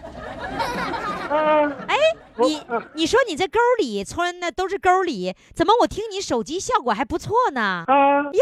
[1.31, 1.97] 嗯，哎，
[2.49, 2.61] 你
[2.95, 7.85] 你说你这沟里村的都是沟里，怎么我听你手机效果还不错呢？
[7.87, 8.41] 啊哟，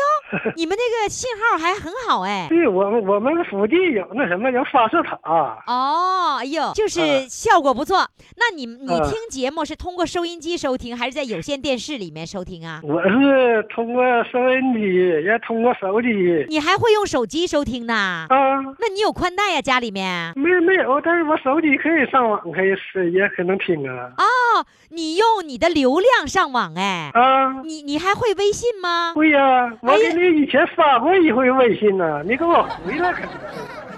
[0.57, 2.47] 你们那个信号还很好哎。
[2.51, 5.19] 对我们我们附近有那什么有发射塔，
[5.67, 8.09] 哦，哎呦，就是嗯效果不错。
[8.37, 12.81] 那你你嗯听节目是通过收音机收听，还是在有线电视里面收听啊？
[12.85, 14.81] 我是通过收音机，
[15.25, 16.09] 也通过手机
[16.49, 18.27] 你还会用手机收听呢？
[18.29, 18.59] 啊。
[18.79, 19.61] 那你有宽带呀？
[19.61, 20.33] 家里面？
[20.37, 27.11] 没没有，但是我手机可以上网，可以是也可能听啊哦，你用你的流量上网哎。
[27.15, 27.63] 啊！
[27.65, 29.13] 你你还会微信吗？
[29.15, 33.23] 会呀、我给你以前发过一回微信呢、你给我回了可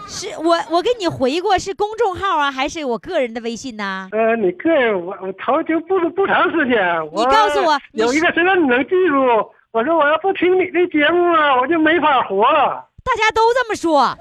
[0.08, 0.28] 是。
[0.38, 4.08] 我我给你回过是公众号啊，还是我个人的微信呢？
[4.12, 6.80] 呃，你个人我我头就不不长时间，
[7.14, 12.84] 你告诉我有一个谁让你能记住，我说我要不听你的节目啊，我就没法活了。
[13.10, 14.16] 大家都这么说。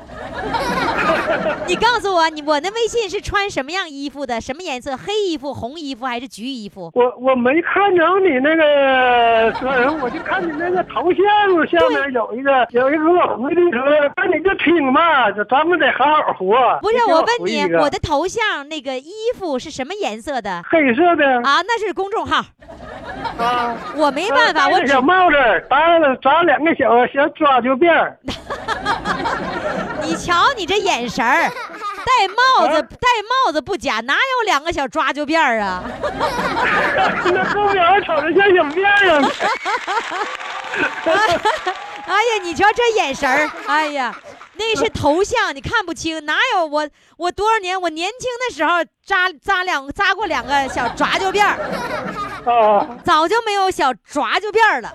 [1.67, 4.41] 你告诉我，你我那微信是穿什么样衣服的？
[4.41, 4.97] 什么颜色？
[4.97, 6.91] 黑衣服、红衣服还是橘衣服？
[6.95, 11.23] 我我没看着你那个说人，我就看你那个头像
[11.67, 13.05] 下面有一个有一个
[13.37, 13.83] 回的说，
[14.15, 16.79] 那你就听吧，就咱们得好好活。
[16.81, 20.63] 不是，我问你我的头像那个衣服是什么颜色的？
[20.67, 22.37] 黑色的啊，那是公众号，
[23.37, 25.37] 啊，我没办法，我只小帽子，
[25.69, 28.17] 扎了扎两个小小抓阄辫儿
[30.03, 33.07] 你瞧你这眼神儿，戴帽子戴
[33.45, 35.83] 帽子不假，哪有两个小抓阄辫儿啊？
[37.25, 39.29] 那后边还瞅着像小辫儿啊。
[42.07, 44.15] 哎呀，你瞧这眼神儿，哎呀，
[44.55, 47.79] 那是头像，你看不清，哪有我我多少年？
[47.79, 51.53] 我年轻的时候扎扎两扎过两个小抓阄辫儿，
[52.51, 54.91] 啊，早就没有小抓阄辫儿了，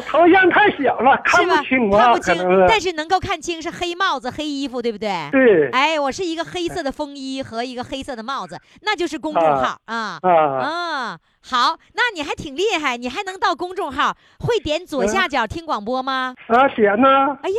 [0.00, 1.46] 头像太小了，看？
[1.46, 2.66] 不清啊，看不清，是。
[2.68, 5.28] 但是能够看清是黑帽子、黑衣服，对不对？
[5.30, 10.18] 对哎，我是一个黑色的风衣和一个黑色的帽子，那就是公众号啊。
[10.22, 16.34] 啊，啊，好，那你还挺厉害，你还能到公众号，会点左下角听广播吗？
[16.46, 17.36] 啊，点呢？
[17.42, 17.56] 哎呦，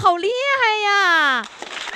[0.00, 1.44] 好厉害呀！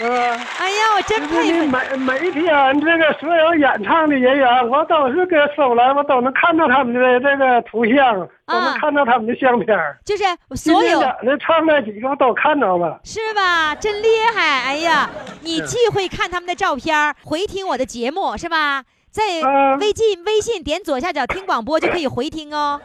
[0.00, 1.66] 啊，哎呀，我真佩服你。
[1.66, 9.98] 每每一天这个所有演唱的人员，我都是给搜来，我都能看到他们的这个图像，都啊能看到他们的相片儿。
[10.04, 10.24] 就是
[10.54, 13.00] 所有的唱那几个我都看到了。
[13.02, 13.74] 是吧？
[13.74, 14.42] 真厉害！
[14.42, 15.08] 哎呀，
[15.40, 18.84] 你既会看他们的照片，回听我的节目是吧？
[19.10, 22.80] 在啊微信微信点左下角听广播就可以回听哦。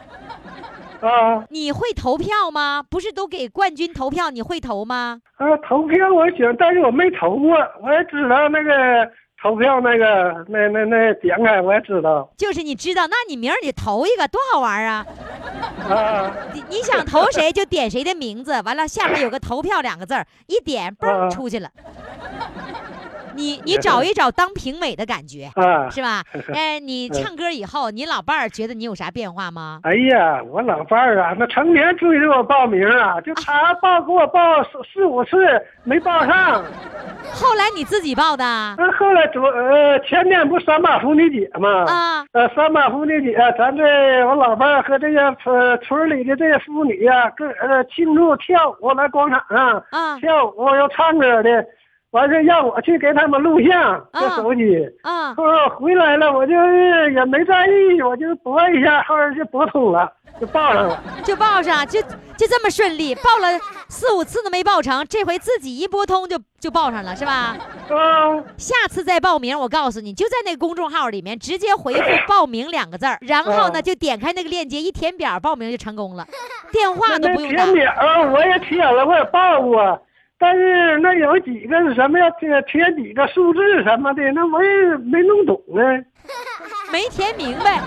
[1.00, 2.82] 啊你会投票吗？
[2.88, 5.20] 不是都给冠军投票，你会投吗？
[5.36, 9.08] 啊，投票我行，但是我没投过，我也知道那个
[9.42, 15.06] 投票那个那那那点开我也知道就是你知道，那你明儿你投一个多好玩啊！
[15.88, 21.70] 啊你你想投谁就点谁的名字，完了下面有个投票两个字儿，一点嘣啊出去了。
[23.36, 25.50] 你 你找一找当评委的感觉。
[25.54, 25.88] 啊！
[25.90, 26.22] 是吧？
[26.54, 29.80] 哎，你唱歌以后，你老伴儿觉得你有啥变化吗？
[29.84, 35.36] 哎呀，我老伴儿啊，那成天追着我报名啊，就他报给我报四四五次
[35.84, 36.64] 没报上。
[37.32, 38.74] 后来你自己报的啊？
[38.78, 41.84] 那后来昨呃前天不三八妇女节嘛？
[41.86, 43.82] 啊呃，三八妇女节，咱这
[44.26, 51.64] 我老伴儿和这些村村里的这些妇女呀、各呃庆祝跳舞，来广场上啊跳舞又唱歌的，
[52.10, 54.62] 完事让我去给他们录像，这手机。
[55.02, 55.34] 啊！
[55.34, 56.52] 后来回来了，我就
[57.10, 61.02] 也没在意，我就拨一下，后来就拨通了，就报上了。
[61.24, 67.56] 就报上，就就这么顺利，报了四五次都没报成，这回自己一拨通就就报上了，是吧？
[67.90, 76.26] 啊下次再报名，我告诉你，就在那个公众号里面直接回复“报名”两个字儿，然后呢啊就点开那个链接，一填表报名就成功了，
[76.72, 77.74] 电话都不用打填。
[77.74, 77.92] 表
[78.32, 80.00] 我也填了，我也报过，
[80.38, 85.82] 但是那有几个是什么要填填几个数字什么的，那我也没弄懂呢。
[86.92, 87.80] 没填明白，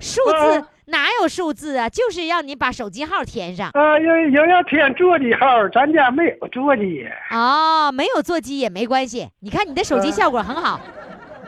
[0.00, 1.88] 数字啊哪有数字啊？
[1.88, 9.28] 就是让你把手机号填上啊，有有要填座机号，咱家没有座机哦，没有座机也没关系。
[9.40, 10.80] 你看你的手机啊效果很好，啊。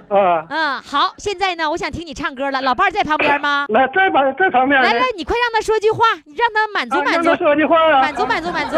[0.09, 1.15] 嗯，好。
[1.19, 3.67] 现在呢，我想听你唱歌了，老伴儿在旁边吗？
[3.69, 8.77] 来，在旁在旁边来来，你快让他说句话，你让他满足满足啊让他，说句话啊，满足满足满足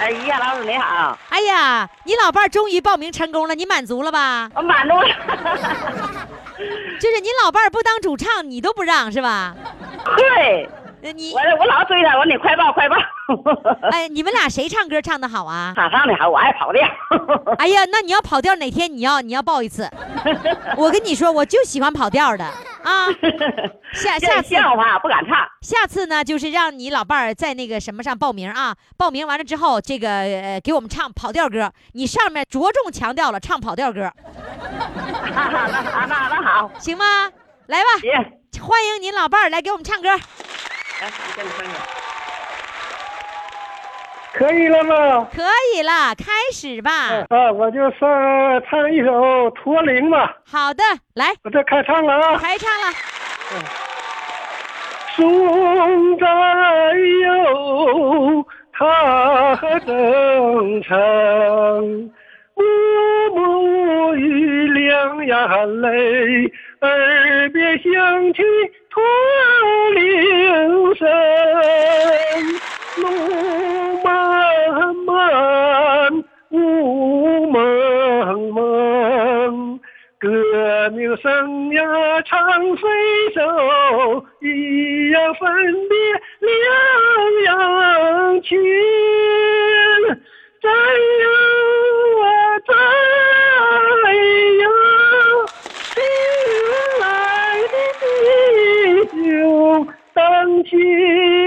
[0.00, 4.50] 哎呀，老师你好，哎呀，你老伴儿终于报名成功了，你满足了吧？
[4.54, 5.06] 我满足了。
[7.00, 9.54] 就是你老伴儿不当主唱，你都不让是吧？
[10.16, 12.96] 对，呃你我我老追他，我说你快报快报。
[13.90, 15.72] 哎，你们俩谁唱歌唱的好啊？
[15.74, 16.86] 他唱的好，我爱跑调。
[17.58, 19.90] 哎呀，那你要跑调哪天你要你要报一次？
[20.76, 23.08] 我跟你说，我就喜欢跑调的啊。
[23.94, 25.36] 下下次笑话不敢唱。
[25.60, 34.12] 下次呢，就是让你老伴儿在那个什么上报名啊，报名完了之后，这个呃给我们唱跑调歌，你上面着重强调了唱跑调歌，
[35.34, 37.04] 那那那那好，行吗？
[37.66, 38.10] 来吧，行，
[38.62, 40.08] 欢迎您老伴儿来给我们唱歌。
[41.02, 41.72] 来，你先你唱歌。
[44.34, 45.26] 可以了吗？
[45.34, 45.42] 可
[45.74, 46.90] 以了，开始吧。
[47.28, 49.10] 啊，我就上唱一首
[49.52, 50.84] 《驼铃》吧，好的，
[51.14, 52.38] 来我这开唱了啊。
[52.38, 52.86] 开唱了。
[55.16, 56.26] 松在
[57.24, 62.10] 有他征程，
[62.54, 62.64] 暮
[63.34, 68.42] 暮雨两眼泪，耳边响起
[68.92, 69.02] 驼
[69.94, 70.00] 铃
[70.96, 71.08] 声。
[72.98, 73.02] 路
[74.04, 74.06] 漫
[75.06, 75.10] 漫，
[76.50, 77.56] 雾蒙
[78.52, 79.80] 蒙。
[80.20, 80.28] 革
[80.90, 81.30] 命生
[81.70, 82.90] 涯长水
[83.34, 83.40] 手，
[84.40, 85.40] 一样分
[85.88, 85.96] 别
[86.40, 86.52] 两
[87.44, 88.60] 样情。
[90.60, 90.70] 战
[91.22, 91.24] 友
[92.20, 92.24] 啊，
[92.66, 92.70] 战
[94.60, 94.64] 友？
[100.62, 101.41] 当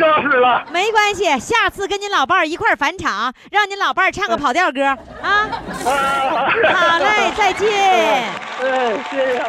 [0.00, 0.64] 对不起于老师了。
[0.72, 4.96] 没关系，下次跟您老伴儿一块儿返场，让您老伴儿唱个跑调歌啊。
[5.22, 5.48] 啊，
[6.72, 7.68] 好嘞，再见。
[8.62, 9.44] 哎，谢谢。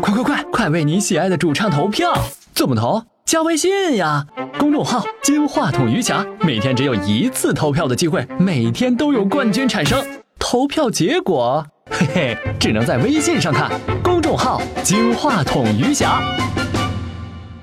[0.00, 2.14] 快快快，快为你喜爱的主唱投票！
[2.54, 3.02] 怎么投？
[3.26, 4.24] 加微信呀，
[4.58, 10.04] 公众号“金话筒余霞”，每天只有一次投票的机会，每天都有冠军产生。
[10.38, 13.70] 投票结果，嘿嘿，只能在微信上看。
[14.02, 16.20] 公众号“金话筒余霞”。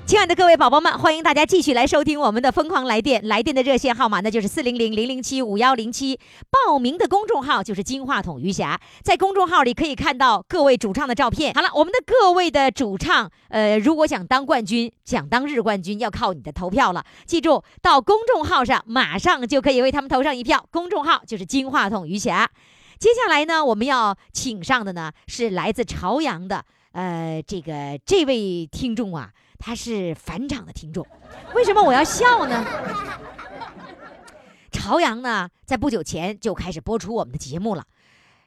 [0.08, 11.52] 亲爱的各位宝宝们，欢迎大家继续来收听我们的《疯狂来电》，来电的热线号码呢就是四零零零零七五幺零七，报名的公众号就是金话筒余霞，在公众号里可以看到各位主唱的照片。
[11.52, 17.04] 好了，我们的各位的主唱，呃，如果想当冠军，想当日冠军，要靠你的投票了。
[17.26, 22.50] 记住，到公众号上马上就可以为他们投上一票，公众号就是金话筒余霞。
[22.98, 29.32] 接下来呢，我们要请上的呢是来自朝阳的，呃，这个这位听众啊。
[29.58, 31.06] 他是返场的听众，
[31.54, 32.64] 为什么我要笑呢？
[34.70, 37.84] 朝阳呢，在不久前就开始播出我们的节目了。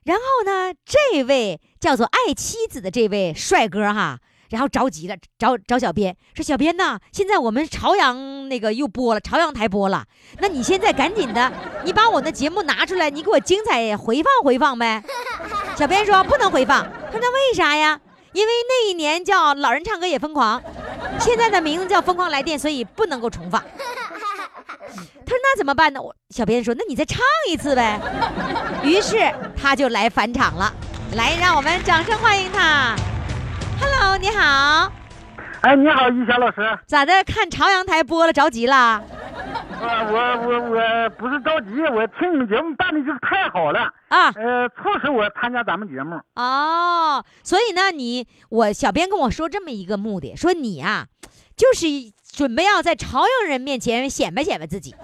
[0.04, 10.06] 然后呢，这位叫做爱妻子的这位帅哥哈，然后着急了，找找小编说：“小编呢，现在我们朝阳那个又播了，朝阳台播了，
[10.40, 11.52] 那你现在赶紧的，
[11.84, 15.04] 你把我的节目拿出来，你给我精彩回放回放呗。
[15.78, 18.00] ”小编说：“不能回放。”他说：“那为啥呀？”
[18.34, 20.62] 因为那一年叫《老人唱歌也疯狂》，
[21.20, 23.62] 现在的名字叫《疯狂来电》，所以不能够重放。
[25.26, 27.20] 他说：“那怎么办呢？”我小编说：“那你再唱
[27.50, 28.00] 一次呗。”
[28.84, 29.18] 于是
[29.62, 30.74] 他就来返场了。
[31.16, 32.96] 来，让我们掌声欢迎他。
[33.80, 34.92] Hello，你好。
[35.62, 36.80] 哎，你好，于霞老师。
[36.88, 37.24] 咋的？
[37.24, 39.04] 看朝阳台播了，着急了？
[39.82, 44.30] 我我我我不是着急，我听你们节目办的就是太好了啊！
[44.36, 46.16] 呃，促使我参加咱们节目。
[46.36, 51.08] 哦，所以呢，你我小编跟我说这么一个目的，说你呀、
[51.56, 51.88] 就是
[52.24, 54.96] 准备要在朝阳人面前显摆显摆自己。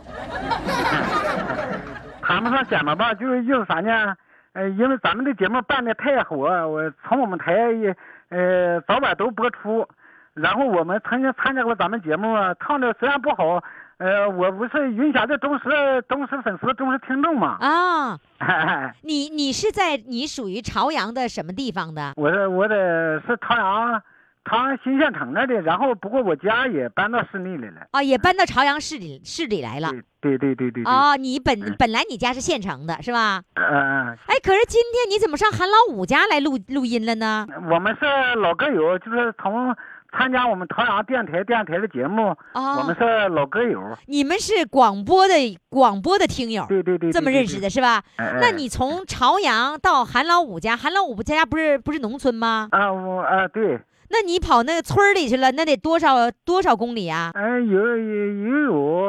[2.22, 4.16] 谈不上显摆吧，就是意思啥呢？
[4.54, 7.96] 呃，因为咱们的节目办的太火，我从我们台也
[8.30, 9.88] 呃早晚都播出，
[10.34, 13.64] 然后我们曾经参加过咱们节目啊，唱的虽然不好，
[14.00, 15.64] 呃，我不是云霞的忠实
[16.08, 17.58] 忠实粉丝、忠实听众嘛。
[17.60, 18.20] 啊，
[19.02, 22.14] 你你是在你属于朝阳的什么地方的？
[22.16, 24.02] 我是我的是朝阳
[24.46, 27.88] 朝阳新县城那里，然后不过我家也搬到市内来了。
[27.92, 29.90] 啊，也搬到朝阳市里市里来了。
[30.22, 30.84] 对对对对对。
[30.84, 33.42] 啊，你本嗯本来你家是县城的是吧？
[33.56, 37.48] 嗯嗯，哎，可是今天你怎么上韩老五家来录录音了呢？
[37.70, 38.06] 我们是
[38.40, 39.76] 老歌友，就是从
[40.18, 43.80] 参加我们朝阳电台电台的节目，哦我们是老歌友。
[44.08, 45.34] 你们是广播的
[45.70, 48.02] 广播的听友，对对对对这么认识的是吧？
[48.18, 52.68] 哎哎那你从朝阳到韩老五家，韩老五家不是不是农村吗？
[52.72, 57.32] 啊，我啊对，那你跑那个村里去了，那得多少多少公里啊？
[57.36, 59.06] 嗯、有有有有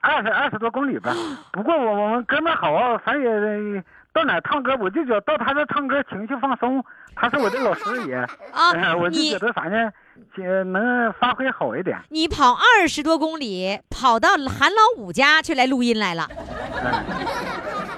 [0.00, 1.12] 二十二十多公里吧。
[1.52, 3.22] 不过我我们哥们儿好，反正
[3.74, 3.82] 也
[4.12, 6.84] 到哪唱歌，我就觉得到他那唱歌情绪放松。
[7.18, 9.90] 他是我的老师也啊呃我就觉得反正
[10.38, 11.98] 呃能发挥好一点。
[12.10, 16.28] 你跑二十多公里，跑到韩老五家去来录音来了，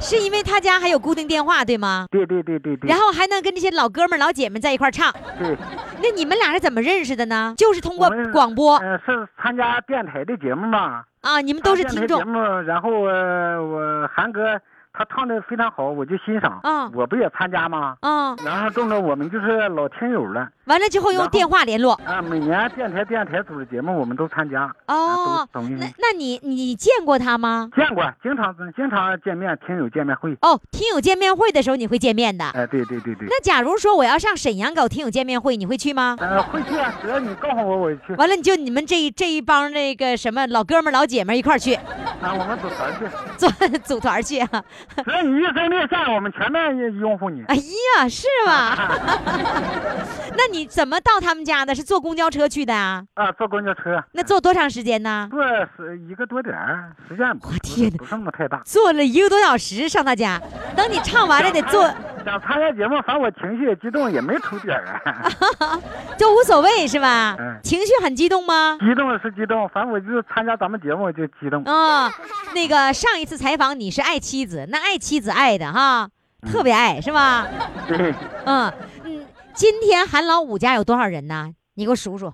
[0.00, 2.06] 是因为他家还有固定电话对吗？
[2.10, 2.88] 对对对对对。
[2.88, 5.12] 然后还能跟这些老哥们老姐们在一块唱。
[5.38, 5.56] 对，
[6.02, 7.54] 那你们俩是怎么认识的呢？
[7.56, 11.02] 就是通过广播呃，是参加电台的节目嘛。
[11.22, 12.24] 啊，你们都是听众节。
[12.24, 14.60] 目，然后呃我韩哥
[14.92, 16.58] 他唱的非常好，我就欣赏。
[16.62, 17.96] 啊我不也参加吗？
[18.00, 20.48] 嗯，然后中了我们就是老听友了。
[20.64, 21.92] 完了之后用电话联络。
[22.04, 24.70] 啊，每年电台电台组织节目我们都参加。
[24.86, 27.70] 哦等于那那你你见过他吗？
[27.74, 30.36] 见过，经常经常见面，听友见面会。
[30.42, 32.44] 哦，听友见面会的时候你会见面的。
[32.50, 33.28] 哎，对对对对。
[33.28, 36.16] 那假如说我要上沈阳搞听友见面会，你会去吗？
[36.20, 38.14] 呃，会去啊，只要你告诉我，我就去。
[38.14, 41.78] 完了，你就你们这一这一帮那个什么老哥们老姐们一块儿去，
[42.20, 43.06] 那，我们组团去。
[43.36, 43.48] 组
[43.84, 44.62] 组团去啊！
[45.04, 47.42] 只要你一声令下，我们全面拥护你。
[47.48, 48.76] 哎呀，是吗？
[50.36, 51.74] 那你怎么到他们家的？
[51.74, 53.02] 是坐公交车去的啊？
[53.14, 54.02] 啊，坐公交车。
[54.12, 55.28] 那坐多长时间呢？
[55.30, 55.42] 坐
[55.76, 58.62] 是一个多点儿，时间不我天哪不是那么太大。
[58.64, 60.40] 坐了一个多小时上他家，
[60.76, 61.82] 等你唱完了得坐，
[62.24, 65.32] 想参加节目，反正我情绪也激动，也没出点儿啊。
[66.16, 67.36] 就无所谓是吧？
[67.38, 68.78] 嗯情绪很激动吗？
[68.80, 71.62] 激动是激动，反正我就参加咱们节目就激动。
[71.64, 72.10] 啊、
[72.54, 76.10] 那个上一次采访你是爱妻子，那爱妻子爱的哈，
[76.52, 77.46] 特别爱是吧？
[77.86, 78.14] 对，
[78.44, 78.72] 嗯
[79.04, 81.50] 嗯，今天韩老五家有多少人呢？
[81.74, 82.32] 你给我数数。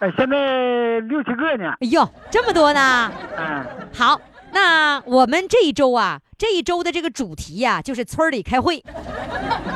[0.00, 1.72] 哎现在六七个呢。
[1.80, 3.10] 哎呦，这么多呢！
[3.36, 4.20] 嗯，好，
[4.52, 8.84] 那我们这一周啊，这一周的这个主题呀、就是村里开会，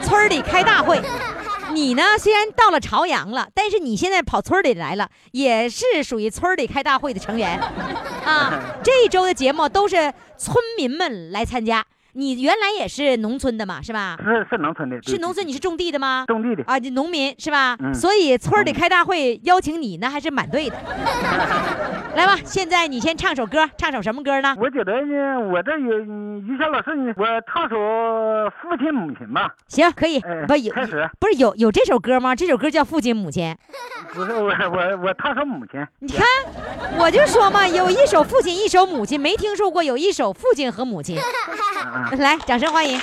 [0.02, 1.00] 村里开大会。
[1.74, 7.58] 你呢，虽然到了朝阳了，但是你现在跑村里来了，也是属于村里开大会的成员
[8.24, 8.62] 啊。
[8.84, 11.84] 这一周的节目都是村民们来参加。
[12.14, 14.18] 你原来也是农村的嘛，是吧？
[14.22, 15.00] 是是农村的。
[15.02, 16.24] 是农村，你是种地的吗？
[16.28, 16.62] 种地的。
[16.66, 17.74] 啊，你农民是吧？
[17.80, 20.76] 嗯所以村里开大会邀请你，那还是蛮对的。
[22.14, 24.54] 来吧，现在你先唱首歌，唱首什么歌呢？
[24.58, 27.76] 我觉得呢，我这有嗯于谦老师，你我唱首
[28.60, 29.54] 《父亲母亲》吧。
[29.66, 30.20] 行，可以。
[30.20, 32.34] 哎不有开始不是有有这首歌吗？
[32.36, 33.54] 这首歌叫《父亲母亲》。
[34.14, 35.86] 不是我我我唱首母亲。
[36.00, 36.26] 你看，
[36.98, 41.18] 我就说嘛，有一首父亲，一首母亲，没听说过有一首父亲和母亲。
[42.18, 43.00] 来，掌声欢迎。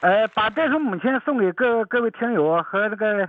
[0.00, 3.28] 呃，把这首母亲送给各各位听友和这个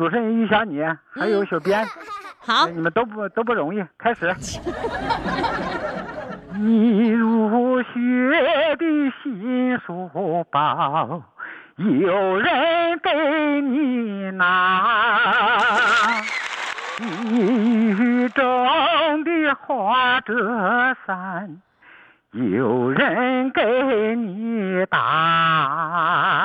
[0.00, 1.86] 主持人于霞你，还有小编，
[2.40, 3.84] 好，你们都不都不容易。
[3.98, 4.34] 开始。
[6.54, 7.90] 你入学
[8.78, 11.22] 的新书包，
[11.76, 16.22] 有人给你拿。
[16.98, 21.60] 你雨中的花折伞，
[22.32, 26.39] 有人给你打。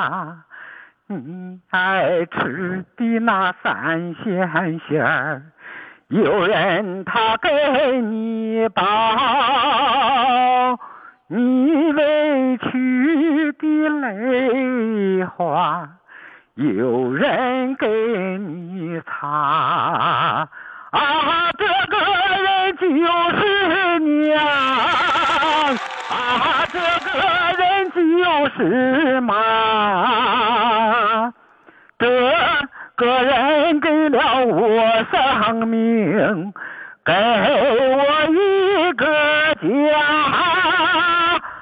[1.76, 5.42] 爱吃的那三鲜馅儿，
[6.08, 8.82] 有人他给你包。
[11.28, 15.90] 你委屈的泪花，
[16.54, 17.88] 有人给
[18.38, 20.48] 你擦。
[20.92, 21.98] 啊，这个
[22.42, 24.40] 人就是娘，
[26.10, 27.12] 啊，这个
[27.58, 28.00] 人就
[28.56, 29.34] 是妈，
[31.98, 32.08] 这
[32.98, 36.54] 个人给了我生命，
[37.06, 39.06] 给我一个
[39.56, 39.68] 家。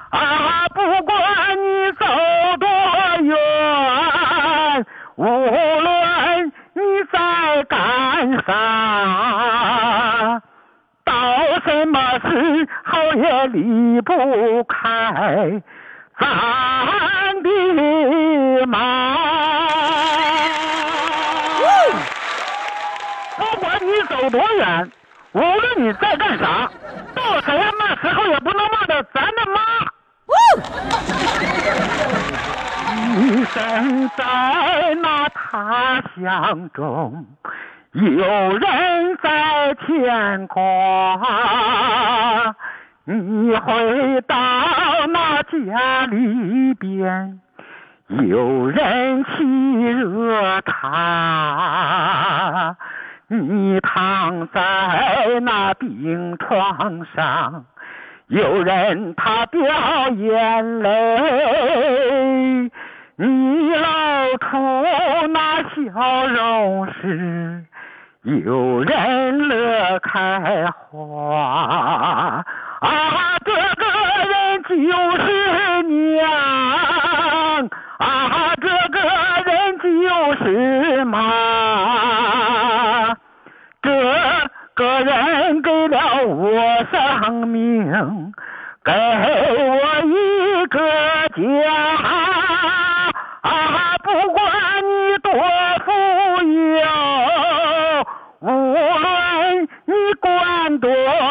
[0.10, 1.16] 啊，不管
[1.58, 2.06] 你走
[2.60, 2.68] 多
[3.22, 6.82] 远，无论你
[7.12, 10.42] 在干啥，
[11.04, 11.14] 到
[11.66, 15.62] 什么时候也离不开
[16.20, 16.28] 咱
[24.24, 24.90] 走多远，
[25.34, 26.72] 无论你在干啥，
[27.14, 29.62] 到什么时候也不能忘了咱的妈。
[33.20, 37.26] 一生在那他乡中，
[37.92, 40.56] 有人在牵挂。
[43.04, 44.38] 你回到
[45.10, 47.42] 那家里边，
[48.08, 52.78] 有人沏热茶。
[53.34, 57.66] 你躺在那病床上，
[58.28, 59.60] 有人他掉
[60.10, 62.70] 眼泪。
[63.16, 64.58] 你露出
[65.30, 67.64] 那笑容时，
[68.22, 72.44] 有人乐开花。
[72.82, 73.86] 啊，这个
[74.30, 74.76] 人就
[75.26, 76.30] 是娘，
[77.98, 79.00] 啊，这个
[79.46, 79.90] 人就
[80.44, 81.20] 是妈，
[84.76, 88.34] 个人给了我生命，
[88.84, 90.80] 给我一个
[91.36, 91.42] 家。
[93.42, 94.42] 啊，不管
[94.82, 95.32] 你多
[95.86, 95.92] 富
[96.50, 96.82] 有，
[98.40, 100.90] 无论你官多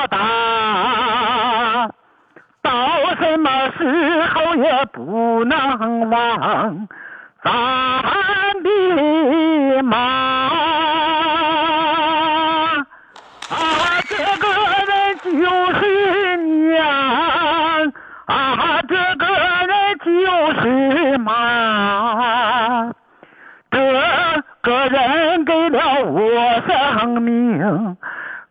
[0.09, 1.91] 大，
[2.63, 2.71] 到
[3.19, 3.81] 什么时
[4.35, 6.87] 候也不能忘
[7.43, 7.51] 咱
[26.93, 27.97] 生命，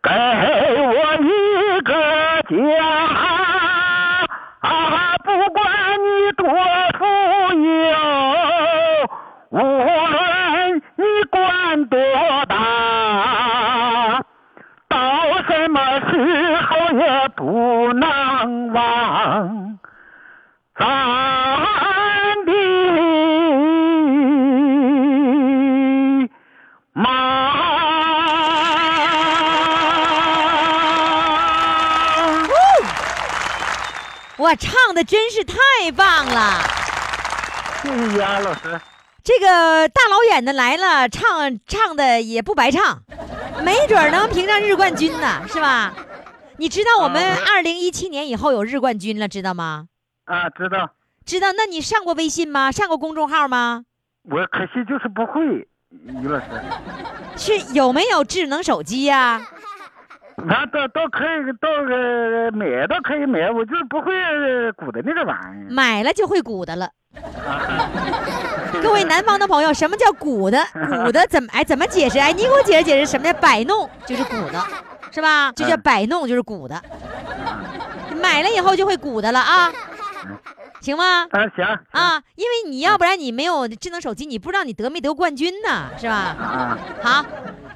[0.01, 1.93] 给我一个
[2.49, 2.55] 家。
[4.61, 4.69] 啊，
[5.23, 5.63] 不管
[5.99, 6.47] 你多
[6.97, 7.05] 富
[7.53, 7.63] 有，
[9.49, 11.99] 无论你官多
[12.47, 12.53] 大，
[14.87, 14.97] 到
[15.47, 15.79] 什么
[16.09, 16.11] 时
[16.57, 16.69] 候
[16.99, 19.60] 也不能忘
[34.51, 35.55] 哇，唱的真是太
[35.95, 36.61] 棒了！
[37.81, 38.81] 谢谢安，老师。
[39.23, 43.01] 这个大老远的来了，唱唱的也不白唱，
[43.63, 45.93] 没准儿能评上日冠军呢，是吧？
[46.57, 49.85] 你知道我们啊二零一七年以后有日冠军了，知道吗？
[50.25, 50.89] 啊，知道。
[51.25, 51.53] 知道？
[51.53, 52.73] 那你上过微信吗？
[52.73, 53.85] 上过公众号吗？
[54.23, 55.41] 我可惜就是不会，
[56.21, 56.45] 于老师。
[57.37, 59.41] 是有没有智能手机呀、
[60.37, 64.11] 那倒倒可以，倒呃买倒可以买，我就是不会
[64.73, 65.67] 鼓的那个玩意儿。
[65.69, 66.89] 买了就会鼓的了。
[68.81, 70.57] 各位南方的朋友，什么叫鼓的？
[71.03, 72.17] 鼓的怎么哎怎么解释？
[72.19, 73.89] 哎，你给我解释解释，什么叫摆弄？
[74.05, 74.63] 就是鼓的，
[75.11, 75.51] 是吧？
[75.51, 76.81] 就叫摆弄，就是鼓的。
[78.21, 79.71] 买了以后就会鼓的了啊，
[80.81, 81.27] 行吗？
[81.31, 81.65] 啊，行。
[81.91, 86.15] 啊，因为你要不然你没有智能手机，你不知道你得没得冠军呢，是吧？
[86.15, 87.25] 啊，好，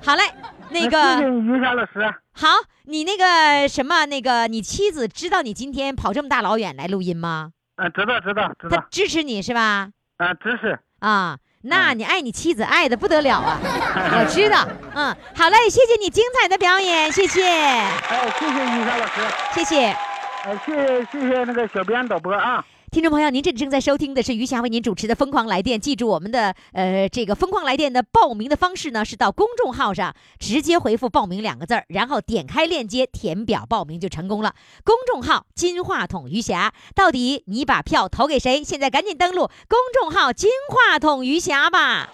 [0.04, 0.24] 好嘞，
[0.70, 2.14] 那个你于霞老师。
[2.34, 2.48] 好，
[2.86, 7.52] 你那个什么，那个你妻子知道你今天跑这么大老远来录音吗？
[7.76, 8.86] 啊，知道知道知她道。
[8.90, 9.90] 支持你是吧？
[10.18, 10.80] 啊，支持。
[11.00, 13.60] 啊，那嗯你爱你妻子爱的不得了啊！
[13.62, 19.22] 我知道，嗯，好嘞，谢谢你精彩的表演，谢谢，哎，谢谢于霞老师。
[19.54, 19.86] 谢谢。
[19.88, 22.64] 哎，谢谢谢谢那个小编导播啊。
[22.96, 25.78] 听众朋友，您这正在收听的是余霞为您主持的《疯狂来电》。
[25.84, 34.56] 记住我们的呃这个《疯狂来电》的报名的方式呢，是到公众号上直接回复“报名”两个字儿，然后点开链接填表报名就成功了。
[34.86, 38.64] 公众号“金话筒余霞”，到底你把票投给谁？
[38.64, 42.14] 现在赶紧登录公众号“金话筒余霞”吧。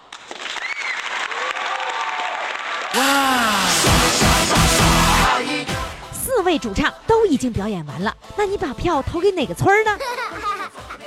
[2.96, 3.68] 哇
[6.12, 9.96] 四位主唱都已经表演完了，那你把票投给哪个村儿呢？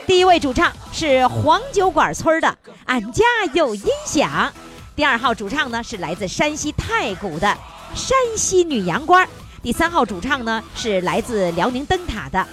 [0.08, 4.54] 第一位主唱是黄酒馆村的“俺家有音响”，
[4.96, 7.58] 第二号主唱呢是来自山西太谷的
[7.96, 9.28] 山西女阳关，
[9.64, 12.46] 第三号主唱呢是来自辽宁灯塔的。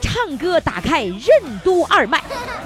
[0.00, 2.22] 唱歌打开任督二脉，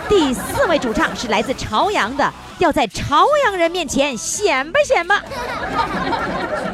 [0.08, 5.16] 第四位主唱是来自朝阳的，要在朝阳人面前显摆显摆。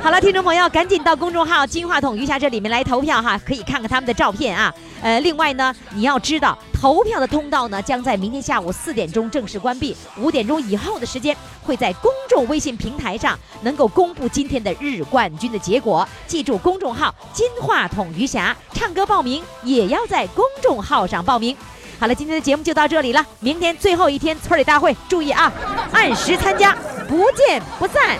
[0.02, 4.72] 好了，听众朋友，赶紧到公众号“金话筒余霞”这里面来投票哈，可以看看他们的照片啊。
[5.02, 16.06] 呃，另外呢，你要知道，投票的通道呢将在明天下午四点钟正式关闭，五点钟以后的时间会在公众微信平台上能够公布今天的日冠军的结果。
[16.26, 21.56] 记住公众号“金话筒余霞”，唱歌报名也要在公众号上报名。
[21.98, 25.52] 好了，今天的节目就到这里了，明天最后一天村里大会，注意啊，
[25.92, 26.76] 按时参加，
[27.08, 28.16] 不见不散。